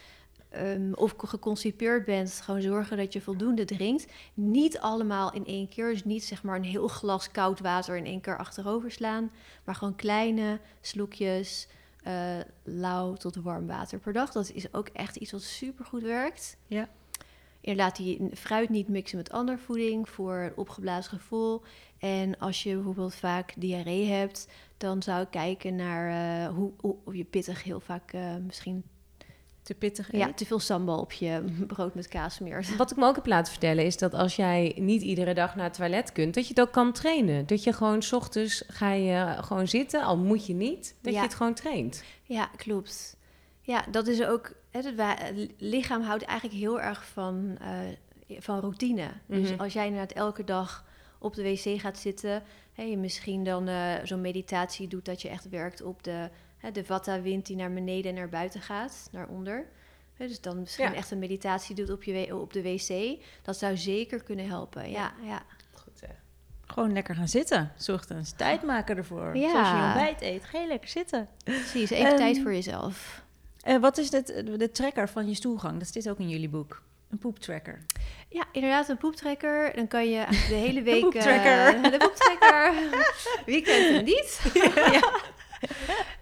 [0.57, 4.05] um, of geconstipeerd bent, gewoon zorgen dat je voldoende drinkt.
[4.33, 5.89] Niet allemaal in één keer.
[5.89, 9.31] Dus niet zeg maar een heel glas koud water in één keer achterover slaan.
[9.63, 11.67] Maar gewoon kleine slokjes
[12.07, 14.31] uh, lauw tot warm water per dag.
[14.31, 16.57] Dat is ook echt iets wat super goed werkt.
[16.67, 16.89] Ja.
[17.61, 21.61] Inderdaad, die fruit niet mixen met andere voeding voor een opgeblazen gevoel.
[21.97, 26.09] En als je bijvoorbeeld vaak diarree hebt, dan zou ik kijken naar
[26.49, 28.83] uh, hoe, hoe, je pittig heel vaak uh, misschien
[29.63, 32.65] te pittig Ja, te veel sambal op je brood met kaas meer.
[32.77, 35.65] Wat ik me ook heb laten vertellen is dat als jij niet iedere dag naar
[35.65, 37.47] het toilet kunt, dat je het ook kan trainen.
[37.47, 41.19] Dat je gewoon s ochtends ga je gewoon zitten, al moet je niet, dat je
[41.19, 42.03] het gewoon traint.
[42.23, 43.17] Ja, klopt.
[43.61, 44.53] Ja, dat is ook.
[44.71, 44.93] Het,
[45.57, 49.07] lichaam houdt eigenlijk heel erg van, uh, van routine.
[49.25, 49.61] Dus mhm.
[49.61, 50.85] als jij inderdaad elke dag
[51.19, 52.43] op de wc gaat zitten,
[52.73, 56.29] hey, misschien dan uh, zo'n meditatie doet dat je echt werkt op de
[56.73, 59.65] de vata-wind die naar beneden en naar buiten gaat, naar onder.
[60.17, 63.21] dus dan misschien echt een meditatie doet op, je, op de wc.
[63.41, 64.89] Dat zou zeker kunnen helpen.
[64.89, 65.43] Ja, ja.
[65.73, 66.09] Goed zeg.
[66.65, 67.71] Gewoon lekker gaan zitten.
[67.77, 69.37] Zorg eens tijd maken ervoor.
[69.37, 69.49] Ja.
[69.49, 71.27] Zoals je ontbijt eet, ga je lekker zitten.
[71.43, 73.23] Precies, even tijd voor jezelf.
[73.67, 75.79] Uh, wat is dit, de tracker van je stoelgang?
[75.79, 76.81] Dat zit ook in jullie boek.
[77.11, 77.85] Een poeptracker.
[78.29, 79.75] Ja, inderdaad, een poeptrekker.
[79.75, 81.01] Dan kan je de hele week...
[81.01, 81.75] de poeptrekker.
[81.75, 82.73] Uh, de poeptrekker.
[83.45, 84.41] Wie kent hem niet?
[84.91, 85.11] ja.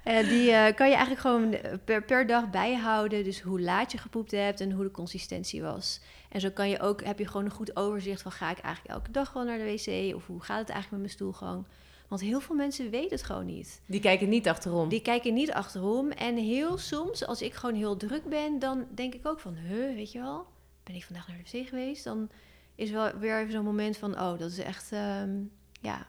[0.06, 3.23] uh, die uh, kan je eigenlijk gewoon per, per dag bijhouden.
[3.23, 6.02] Dus hoe laat je gepoept hebt en hoe de consistentie was.
[6.30, 8.95] En zo kan je ook, heb je gewoon een goed overzicht van ga ik eigenlijk
[8.95, 10.15] elke dag gewoon naar de wc?
[10.15, 11.65] Of hoe gaat het eigenlijk met mijn stoelgang?
[12.08, 13.82] Want heel veel mensen weten het gewoon niet.
[13.86, 14.89] Die kijken niet achterom.
[14.89, 16.12] Die kijken niet achterom.
[16.12, 19.95] En heel soms, als ik gewoon heel druk ben, dan denk ik ook van, huh,
[19.95, 20.45] weet je wel,
[20.89, 22.04] ben ik vandaag naar de wc geweest?
[22.04, 22.30] Dan
[22.75, 26.08] is wel weer even zo'n moment van, oh, dat is echt, um, ja.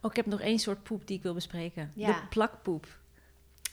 [0.00, 1.92] Oh, ik heb nog één soort poep die ik wil bespreken.
[1.94, 2.06] Ja.
[2.06, 3.00] De plakpoep.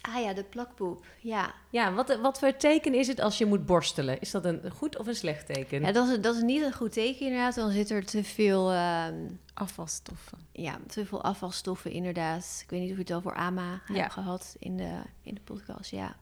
[0.02, 1.06] Ah ja, de plakpoep.
[1.20, 1.54] Ja.
[1.70, 4.20] Ja, wat, wat voor teken is het als je moet borstelen?
[4.20, 5.82] Is dat een goed of een slecht teken?
[5.82, 7.56] Ja, dat is, dat is niet een goed teken inderdaad.
[7.56, 8.72] Dan zit er te veel...
[8.72, 10.38] Ehm, afvalstoffen.
[10.52, 12.60] Ja, te veel afvalstoffen inderdaad.
[12.64, 13.94] Ik weet niet of je het al voor AMA ja.
[13.94, 16.16] hebt gehad in de, in de podcast, ja.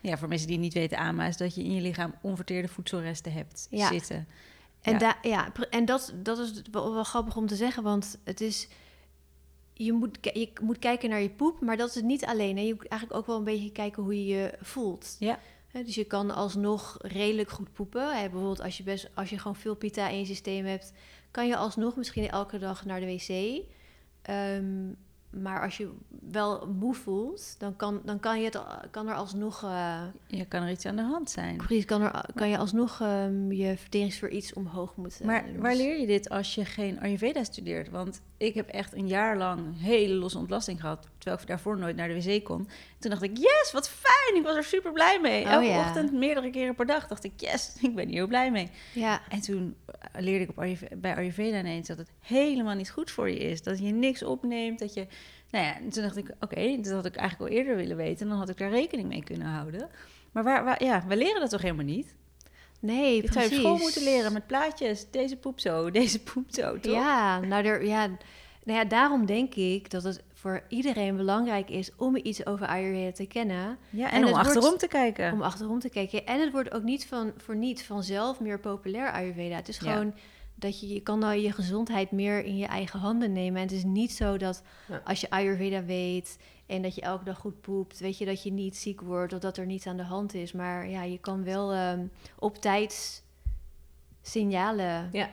[0.00, 3.32] Ja, voor mensen die niet weten, AMA is dat je in je lichaam onverteerde voedselresten
[3.32, 3.88] hebt ja.
[3.88, 4.28] zitten.
[4.80, 5.18] En, ja.
[5.22, 8.68] ja, en dat, dat is wel, wel grappig om te zeggen, want het is
[9.78, 12.56] je moet, je moet kijken naar je poep, maar dat is het niet alleen.
[12.56, 12.62] Hè.
[12.62, 15.16] Je moet eigenlijk ook wel een beetje kijken hoe je je voelt.
[15.18, 15.38] Ja.
[15.72, 18.16] Dus je kan alsnog redelijk goed poepen.
[18.16, 18.22] Hè.
[18.22, 20.92] Bijvoorbeeld als je, best, als je gewoon veel pita in je systeem hebt,
[21.30, 23.62] kan je alsnog misschien elke dag naar de wc.
[24.22, 24.92] Ehm,
[25.30, 25.90] maar als je
[26.30, 28.60] wel moe voelt, dan kan, dan kan, je het,
[28.90, 29.62] kan er alsnog...
[29.62, 31.56] eh, Je kan er iets aan de hand zijn.
[31.56, 35.26] precies, kan, er, kan je alsnog ehm, je verteringsvuur iets omhoog moeten.
[35.26, 37.90] Maar waar leer je dit als je geen Ayurveda studeert?
[37.90, 41.96] Want ik heb echt een jaar lang hele losse ontlasting gehad, terwijl ik daarvoor nooit
[41.96, 42.68] naar de wc kon.
[42.98, 45.44] Toen dacht ik, yes, wat fijn, ik was er super blij mee.
[45.44, 45.80] Oh, Elke ja.
[45.80, 48.70] ochtend, meerdere keren per dag, dacht ik, yes, ik ben hier heel blij mee.
[48.94, 52.90] Ja, En toen eh, leerde ik op Ayurve- bij Ayurveda ineens dat het helemaal niet
[52.90, 53.62] goed voor je is.
[53.62, 55.06] Dat je niks opneemt, dat je...
[55.50, 58.20] Nou ja, en toen dacht ik, oké, dat had ik eigenlijk al eerder willen weten.
[58.22, 59.88] En dan had ik daar rekening mee kunnen houden.
[60.32, 62.14] Maar waar, waar, ja, we leren dat toch helemaal niet?
[62.80, 63.52] nee, zou precies.
[63.56, 65.10] op school moeten leren met plaatjes.
[65.10, 66.92] Deze poep zo, deze poep zo, toch?
[66.94, 68.06] Ja, nou, er, ja,
[68.64, 73.12] nou ja, daarom denk ik dat het voor iedereen belangrijk is om iets over Ayurveda
[73.12, 73.78] te kennen.
[73.90, 75.32] Ja, en, En om wordt- achterom te kijken.
[75.32, 76.26] Om achterom te kijken.
[76.26, 79.56] En het wordt ook niet van, voor niet vanzelf meer populair Ayurveda.
[79.56, 79.92] Het is Ja.
[79.92, 80.14] gewoon
[80.58, 83.56] dat je, je kan nou je gezondheid meer in je eigen handen nemen.
[83.60, 85.00] En het is niet zo dat Ja.
[85.04, 88.52] als je Ayurveda weet en dat je elke dag goed poept, weet je dat je
[88.52, 90.52] niet ziek wordt of dat er niets aan de hand is.
[90.52, 92.06] Maar ja, je kan wel ehm,
[92.38, 93.22] op tijd
[94.22, 95.28] signalen Ja,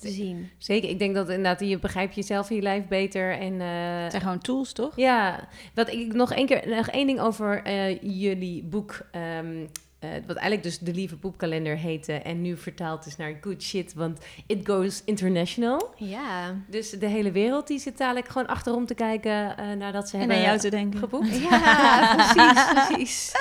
[0.00, 0.50] zien.
[0.58, 0.88] zeker.
[0.88, 3.32] Ik denk dat inderdaad, je begrijpt jezelf en je lijf beter.
[3.38, 4.96] En, eh, Het zijn gewoon tools, toch?
[4.96, 9.00] Ja, wat ik nog één keer, nog één ding over eh, jullie boek.
[9.10, 9.66] ehm,
[9.98, 12.12] eh, wat eigenlijk dus de Lieve Poepkalender heette.
[12.12, 15.90] En nu vertaald is naar Good Shit, want it goes international.
[15.96, 16.54] Ja.
[16.68, 20.18] Dus de hele wereld die zit dadelijk gewoon achterom te kijken eh, nadat ze En
[20.18, 20.98] hebben aan jou te denken.
[20.98, 21.38] gepoept.
[21.40, 23.32] Ja, precies, precies.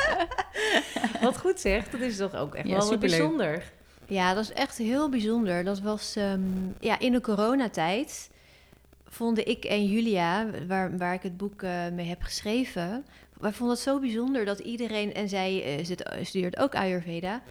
[1.21, 3.17] Wat goed zegt, dat is toch ook echt Ja, wel superleuk.
[3.17, 3.63] bijzonder.
[4.09, 5.63] Ja, dat is echt heel bijzonder.
[5.63, 6.39] Dat was ehm,
[6.79, 8.29] ja, in de coronatijd.
[9.17, 13.05] Vonden ik en Julia, waar, waar ik het boek eh, mee heb geschreven.
[13.39, 17.41] Wij vonden het zo bijzonder dat iedereen, en zij eh, zit, studeert ook Ayurveda.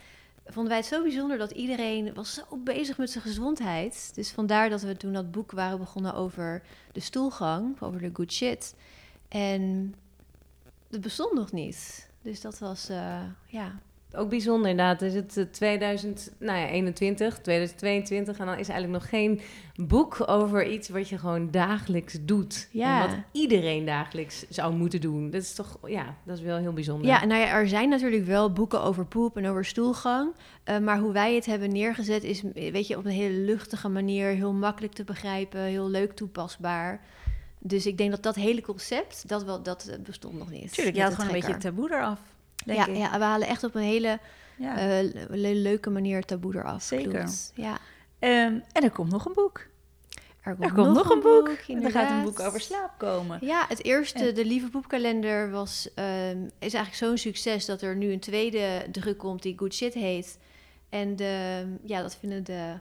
[0.44, 4.12] Vonden wij het zo bijzonder dat iedereen was zo bezig met zijn gezondheid.
[4.14, 8.32] Dus vandaar dat we toen dat boek waren begonnen over de stoelgang, over de good
[8.32, 8.74] shit.
[9.28, 9.94] En
[10.90, 12.10] het bestond nog niet.
[12.22, 13.80] Dus dat was, eh, ja,
[14.16, 15.02] Ook bijzonder inderdaad.
[15.02, 19.40] Is het eh, 2021, 2022 en dan is er eigenlijk nog geen
[19.86, 22.68] boek over iets wat je gewoon dagelijks doet.
[22.70, 23.02] Ja.
[23.02, 25.30] En wat iedereen dagelijks zou moeten doen.
[25.30, 27.06] Dat is toch, ja, dat is wel heel bijzonder.
[27.06, 30.30] Ja, nou ja, er zijn natuurlijk wel boeken over poep en over stoelgang.
[30.64, 34.28] eh, maar hoe wij het hebben neergezet is, weet je, op een hele luchtige manier,
[34.28, 37.00] heel makkelijk te begrijpen, heel leuk toepasbaar.
[37.58, 40.72] Dus ik denk dat dat hele concept, dat, wel, dat eh, bestond nog niet.
[40.72, 42.20] Tuurlijk, je had gewoon een beetje taboe eraf,
[42.66, 42.96] denk Ja, ik.
[42.96, 44.18] ja, we halen echt op een hele
[44.56, 44.76] Ja.
[44.76, 46.82] eh, le- leuke manier taboe eraf.
[46.82, 47.10] Zeker.
[47.10, 47.52] Klopt.
[47.54, 47.78] Ja.
[48.18, 49.66] Ehm, en er komt nog een boek.
[50.40, 51.48] Er Er komt nog een boek.
[51.84, 53.38] er gaat een boek over slaap komen.
[53.40, 57.96] Ja, het eerste, En- de Lieve Poepkalender, was, ehm, is eigenlijk zo'n succes dat er
[57.96, 60.38] nu een tweede druk komt die Good Shit heet.
[60.88, 62.72] En de, ja, dat vinden de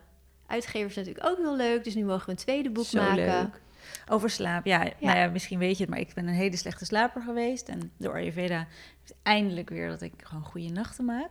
[0.48, 1.84] uitgevers natuurlijk ook heel leuk.
[1.84, 3.16] Dus nu mogen we een tweede boek Zo maken.
[3.16, 3.62] leuk.
[4.10, 6.86] Over slaap, ja, Nou ja, misschien weet je het, maar ik ben een hele slechte
[6.86, 7.70] slaper geweest.
[7.70, 8.68] En door Ayurveda
[9.00, 11.30] heeft eindelijk weer dat ik gewoon goede nachten maak.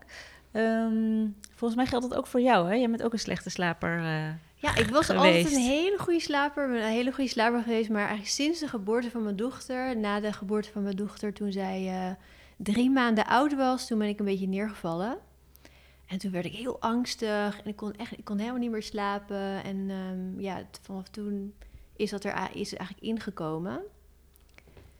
[0.53, 2.75] Ehm, volgens mij geldt dat ook voor jou, hè?
[2.75, 3.99] Jij bent ook een slechte slaper.
[3.99, 4.29] eh.
[4.55, 5.25] Ja, ik was Geweest.
[5.25, 6.69] altijd een hele goede slaper.
[6.69, 7.89] ben een hele goede slaper geweest.
[7.91, 11.53] Maar eigenlijk sinds de geboorte van mijn dochter, na de geboorte van mijn dochter, toen
[11.53, 12.11] zij eh,
[12.57, 15.17] drie maanden oud was, toen ben ik een beetje neergevallen.
[16.07, 18.83] En toen werd ik heel angstig en ik kon, echt, ik kon helemaal niet meer
[18.83, 19.65] slapen.
[19.65, 21.55] En ehm, ja, vanaf toen
[21.97, 23.83] is dat er is eigenlijk ingekomen.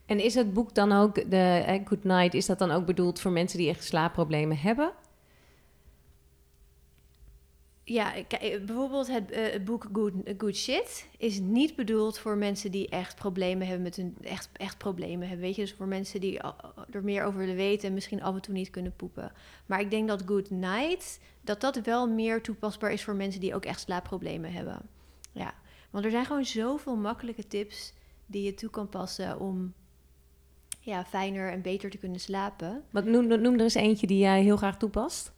[0.05, 3.19] En is het boek dan ook, de eh, Good Night, is dat dan ook bedoeld
[3.19, 4.91] voor mensen die echt slaapproblemen hebben?
[7.83, 12.71] Ja, eh, bijvoorbeeld het, eh, het boek Good, Good Shit is niet bedoeld voor mensen
[12.71, 15.45] die echt problemen hebben met hun echt, echt problemen hebben.
[15.45, 16.39] Weet je, dus voor mensen die
[16.91, 19.31] er meer over willen weten en misschien af en toe niet kunnen poepen.
[19.65, 23.55] Maar ik denk dat Good Night, dat dat wel meer toepasbaar is voor mensen die
[23.55, 24.81] ook echt slaapproblemen hebben.
[25.31, 25.53] Ja,
[25.95, 27.93] want er zijn gewoon zoveel makkelijke tips
[28.25, 29.73] die je toe kan passen om
[30.79, 32.83] ja, fijner en beter te kunnen slapen.
[32.89, 35.31] Wat noem, noem er eens eentje die jij heel graag toepast.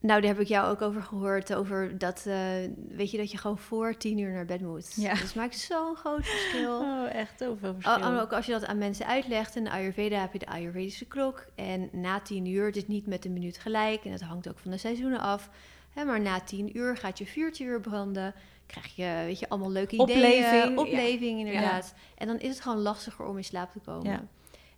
[0.00, 1.54] Nou, daar heb ik jou ook over gehoord.
[1.54, 2.40] Over dat, eh,
[2.88, 4.94] weet je, dat je gewoon voor tien uur naar bed moet.
[4.96, 5.10] Ja.
[5.10, 6.80] Dus het maakt zo'n groot verschil.
[6.88, 8.20] Oh, echt zoveel verschil.
[8.20, 9.56] ook als je dat aan mensen uitlegt.
[9.56, 11.46] In de Ayurveda heb je de Ayurvedische klok.
[11.54, 14.04] En na tien uur, het is niet met een minuut gelijk.
[14.04, 15.50] En het hangt ook van de seizoenen af.
[15.90, 18.34] Hè, maar na tien uur gaat je vuurtje weer branden.
[18.68, 20.78] Krijg je, weet je, allemaal leuke ideeën.
[20.78, 21.46] Opleving, ja.
[21.46, 21.94] Inderdaad.
[22.16, 24.10] En dan is het gewoon lastiger om in slaap te komen.
[24.10, 24.24] Ja.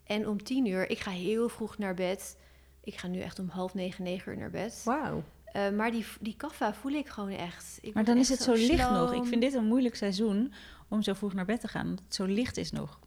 [0.04, 2.36] En om tien uur, ik ga heel vroeg naar bed.
[2.84, 4.82] Ik ga nu echt om half negen, negen uur naar bed.
[4.84, 5.22] Wauw.
[5.44, 7.78] Eh, maar die, die kaffa voel ik gewoon echt.
[7.80, 9.12] Ik Maar dan is het zo licht nog.
[9.14, 10.52] Ik vind dit een moeilijk seizoen
[10.88, 12.98] om zo vroeg naar bed te gaan, omdat het zo licht is nog.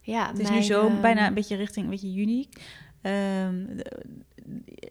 [0.00, 2.48] Ja, Het is nu zo ehm, bijna een beetje richting een beetje juni.
[3.00, 3.80] Ehm,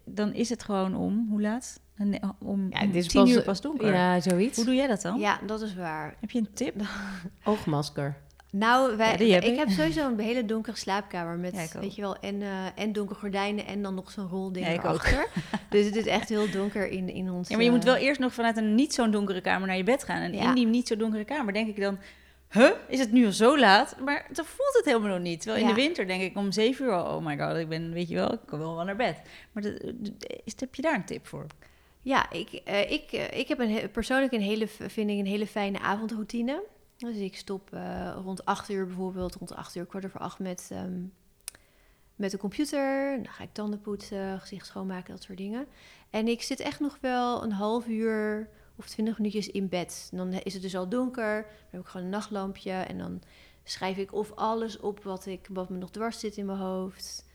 [0.06, 1.80] dan is het gewoon om, hoe laat?
[1.97, 3.93] Een- Om, Ja, het is tien pas- uur pas donker.
[3.93, 4.56] Ja, zoiets.
[4.56, 5.20] Hoe doe jij dat dan?
[5.20, 6.16] Ja, dat is waar.
[6.20, 6.76] Heb je een tip?
[7.43, 8.16] Oogmasker.
[8.51, 9.58] Nou, wij, Ja, heb ik ik.
[9.58, 13.20] heb sowieso een hele donkere slaapkamer met, Ja, weet je wel, en, eh, en donkere
[13.20, 14.84] gordijnen en dan nog zo'n rolding Ja, ik ook.
[14.86, 15.28] erachter.
[15.70, 17.47] dus het is echt heel donker in, in ons.
[17.49, 19.78] Ja, maar je moet eh, wel eerst nog vanuit een niet zo'n donkere kamer naar
[19.78, 20.22] je bed gaan.
[20.22, 20.47] En Ja.
[20.49, 21.97] in die niet zo donkere kamer denk ik dan...
[22.54, 22.72] Huh?
[22.88, 23.99] Is het nu al zo laat?
[23.99, 25.41] Maar dan voelt het helemaal nog niet.
[25.41, 25.76] Terwijl in Ja.
[25.76, 27.16] de winter denk ik om zeven uur al...
[27.18, 29.22] Oh my god, ik ben, weet je wel, ik kan wel wel naar bed.
[29.51, 31.45] Maar de- is, heb je daar een tip voor?
[32.01, 35.47] Ja, ik, eh, ik, eh, ik heb een, persoonlijk een hele, vind ik een hele
[35.47, 36.64] fijne avondroutine.
[36.97, 40.70] Dus ik stop eh, rond acht uur bijvoorbeeld, rond acht uur, kwart over acht met,
[40.72, 41.01] ehm,
[42.16, 43.16] met de computer.
[43.24, 45.66] Dan ga ik tanden poetsen, gezicht schoonmaken, dat soort dingen.
[46.10, 50.07] En ik zit echt nog wel een half uur of twintig minuutjes in bed.
[50.11, 52.71] En dan is het dus al donker, dan heb ik gewoon een nachtlampje.
[52.71, 53.21] En dan
[53.63, 57.26] schrijf ik of alles op wat, ik, wat me nog dwars zit in mijn hoofd.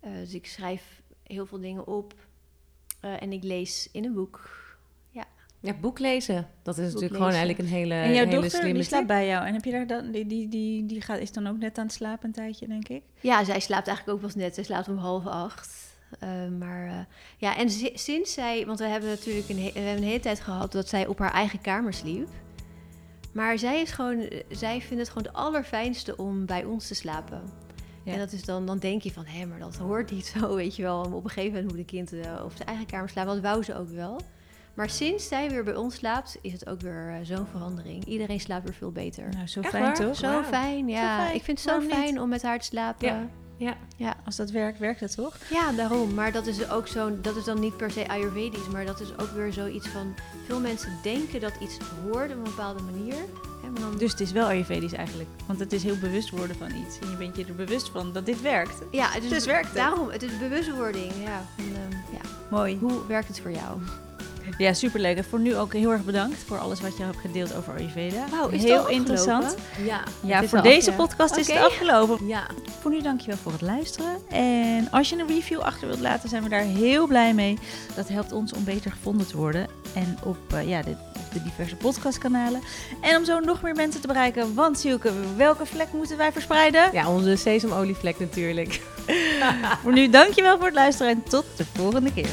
[0.00, 2.14] Eh, dus ik schrijf heel veel dingen op.
[3.00, 4.64] Eh, en ik lees in een boek.
[5.66, 6.48] Ja, boek lezen.
[6.62, 7.16] Dat is natuurlijk lezen.
[7.16, 9.16] gewoon eigenlijk een hele, en jouw hele dochter, slimme die slaapt tip.
[9.16, 9.46] bij jou.
[9.46, 10.10] En heb je daar dan...
[10.10, 12.88] Die, die, die, die gaat, is dan ook net aan het slapen een tijdje, denk
[12.88, 13.02] ik?
[13.20, 14.54] Ja, zij slaapt eigenlijk ook pas net.
[14.54, 15.85] Zij slaapt om half acht.
[16.18, 16.28] Eh,
[16.58, 16.98] maar eh,
[17.36, 18.66] ja, en si- sinds zij...
[18.66, 21.18] Want we hebben natuurlijk een, he- we hebben een hele tijd gehad dat zij op
[21.18, 22.28] haar eigen kamer sliep.
[23.32, 24.18] Maar zij is gewoon...
[24.20, 27.42] eh, Zij vindt het gewoon het allerfijnste om bij ons te slapen.
[28.04, 28.12] Ja.
[28.12, 30.76] En dat is dan, dan denk je van, hé, maar dat hoort niet zo, weet
[30.76, 31.00] je wel.
[31.00, 32.12] Op een gegeven moment moet een kind
[32.44, 33.32] op zijn eigen kamer slapen.
[33.34, 34.20] Dat wou ze ook wel.
[34.74, 38.04] Maar sinds zij weer bij ons slaapt, is het ook weer zo'n verandering.
[38.04, 39.28] Iedereen slaapt weer veel beter.
[39.28, 39.94] Nou, zo Echt fijn waar?
[39.94, 40.16] toch?
[40.16, 41.16] Zo fijn, ja.
[41.16, 41.34] fijn.
[41.34, 41.96] Ik vind het zo Waarom niet?
[41.96, 43.06] fijn om met haar te slapen.
[43.08, 43.28] Ja.
[43.56, 43.76] Ja.
[43.96, 44.14] Ja.
[44.24, 45.36] Als dat werkt, werkt het toch?
[45.50, 46.14] Ja, daarom.
[46.14, 47.18] Maar dat is ook zo'n.
[47.22, 50.14] Dat is dan niet per se Ayurvedisch, maar dat is ook weer zoiets van.
[50.46, 53.14] Veel mensen denken dat iets hoort op een bepaalde manier.
[53.62, 55.28] Hè, maar dan, Dus het is wel Ayurvedisch eigenlijk.
[55.46, 56.98] Want het is heel bewust worden van iets.
[56.98, 58.78] En je bent je er bewust van dat dit werkt.
[58.90, 59.76] ja, het is, dus werkt het.
[59.76, 61.12] Daarom, het is bewustwording.
[61.22, 62.20] Ja, van, ehm, ja.
[62.50, 62.78] Mooi.
[62.80, 63.78] Hoe werkt het voor jou?
[64.58, 65.16] Ja, superleuk.
[65.16, 68.24] En voor nu ook heel erg bedankt voor alles wat je hebt gedeeld over Ayurveda.
[68.30, 69.56] Wauw, is het heel interessant.
[69.84, 72.26] Ja, Ja, voor deze podcast is het afgelopen.
[72.26, 72.46] Ja.
[72.80, 74.28] Voor nu dankjewel voor het luisteren.
[74.28, 77.58] En als je een review achter wilt laten, zijn we daar heel blij mee.
[77.94, 79.66] Dat helpt ons om beter gevonden te worden.
[79.94, 82.60] En op eh, ja, de diverse podcastkanalen.
[83.00, 84.54] En om zo nog meer mensen te bereiken.
[84.54, 86.90] Want Sielke, welke vlek moeten wij verspreiden?
[86.92, 88.80] ja, onze sesamolievlek natuurlijk.
[89.82, 92.30] Voor nu dankjewel voor het luisteren en tot de volgende keer.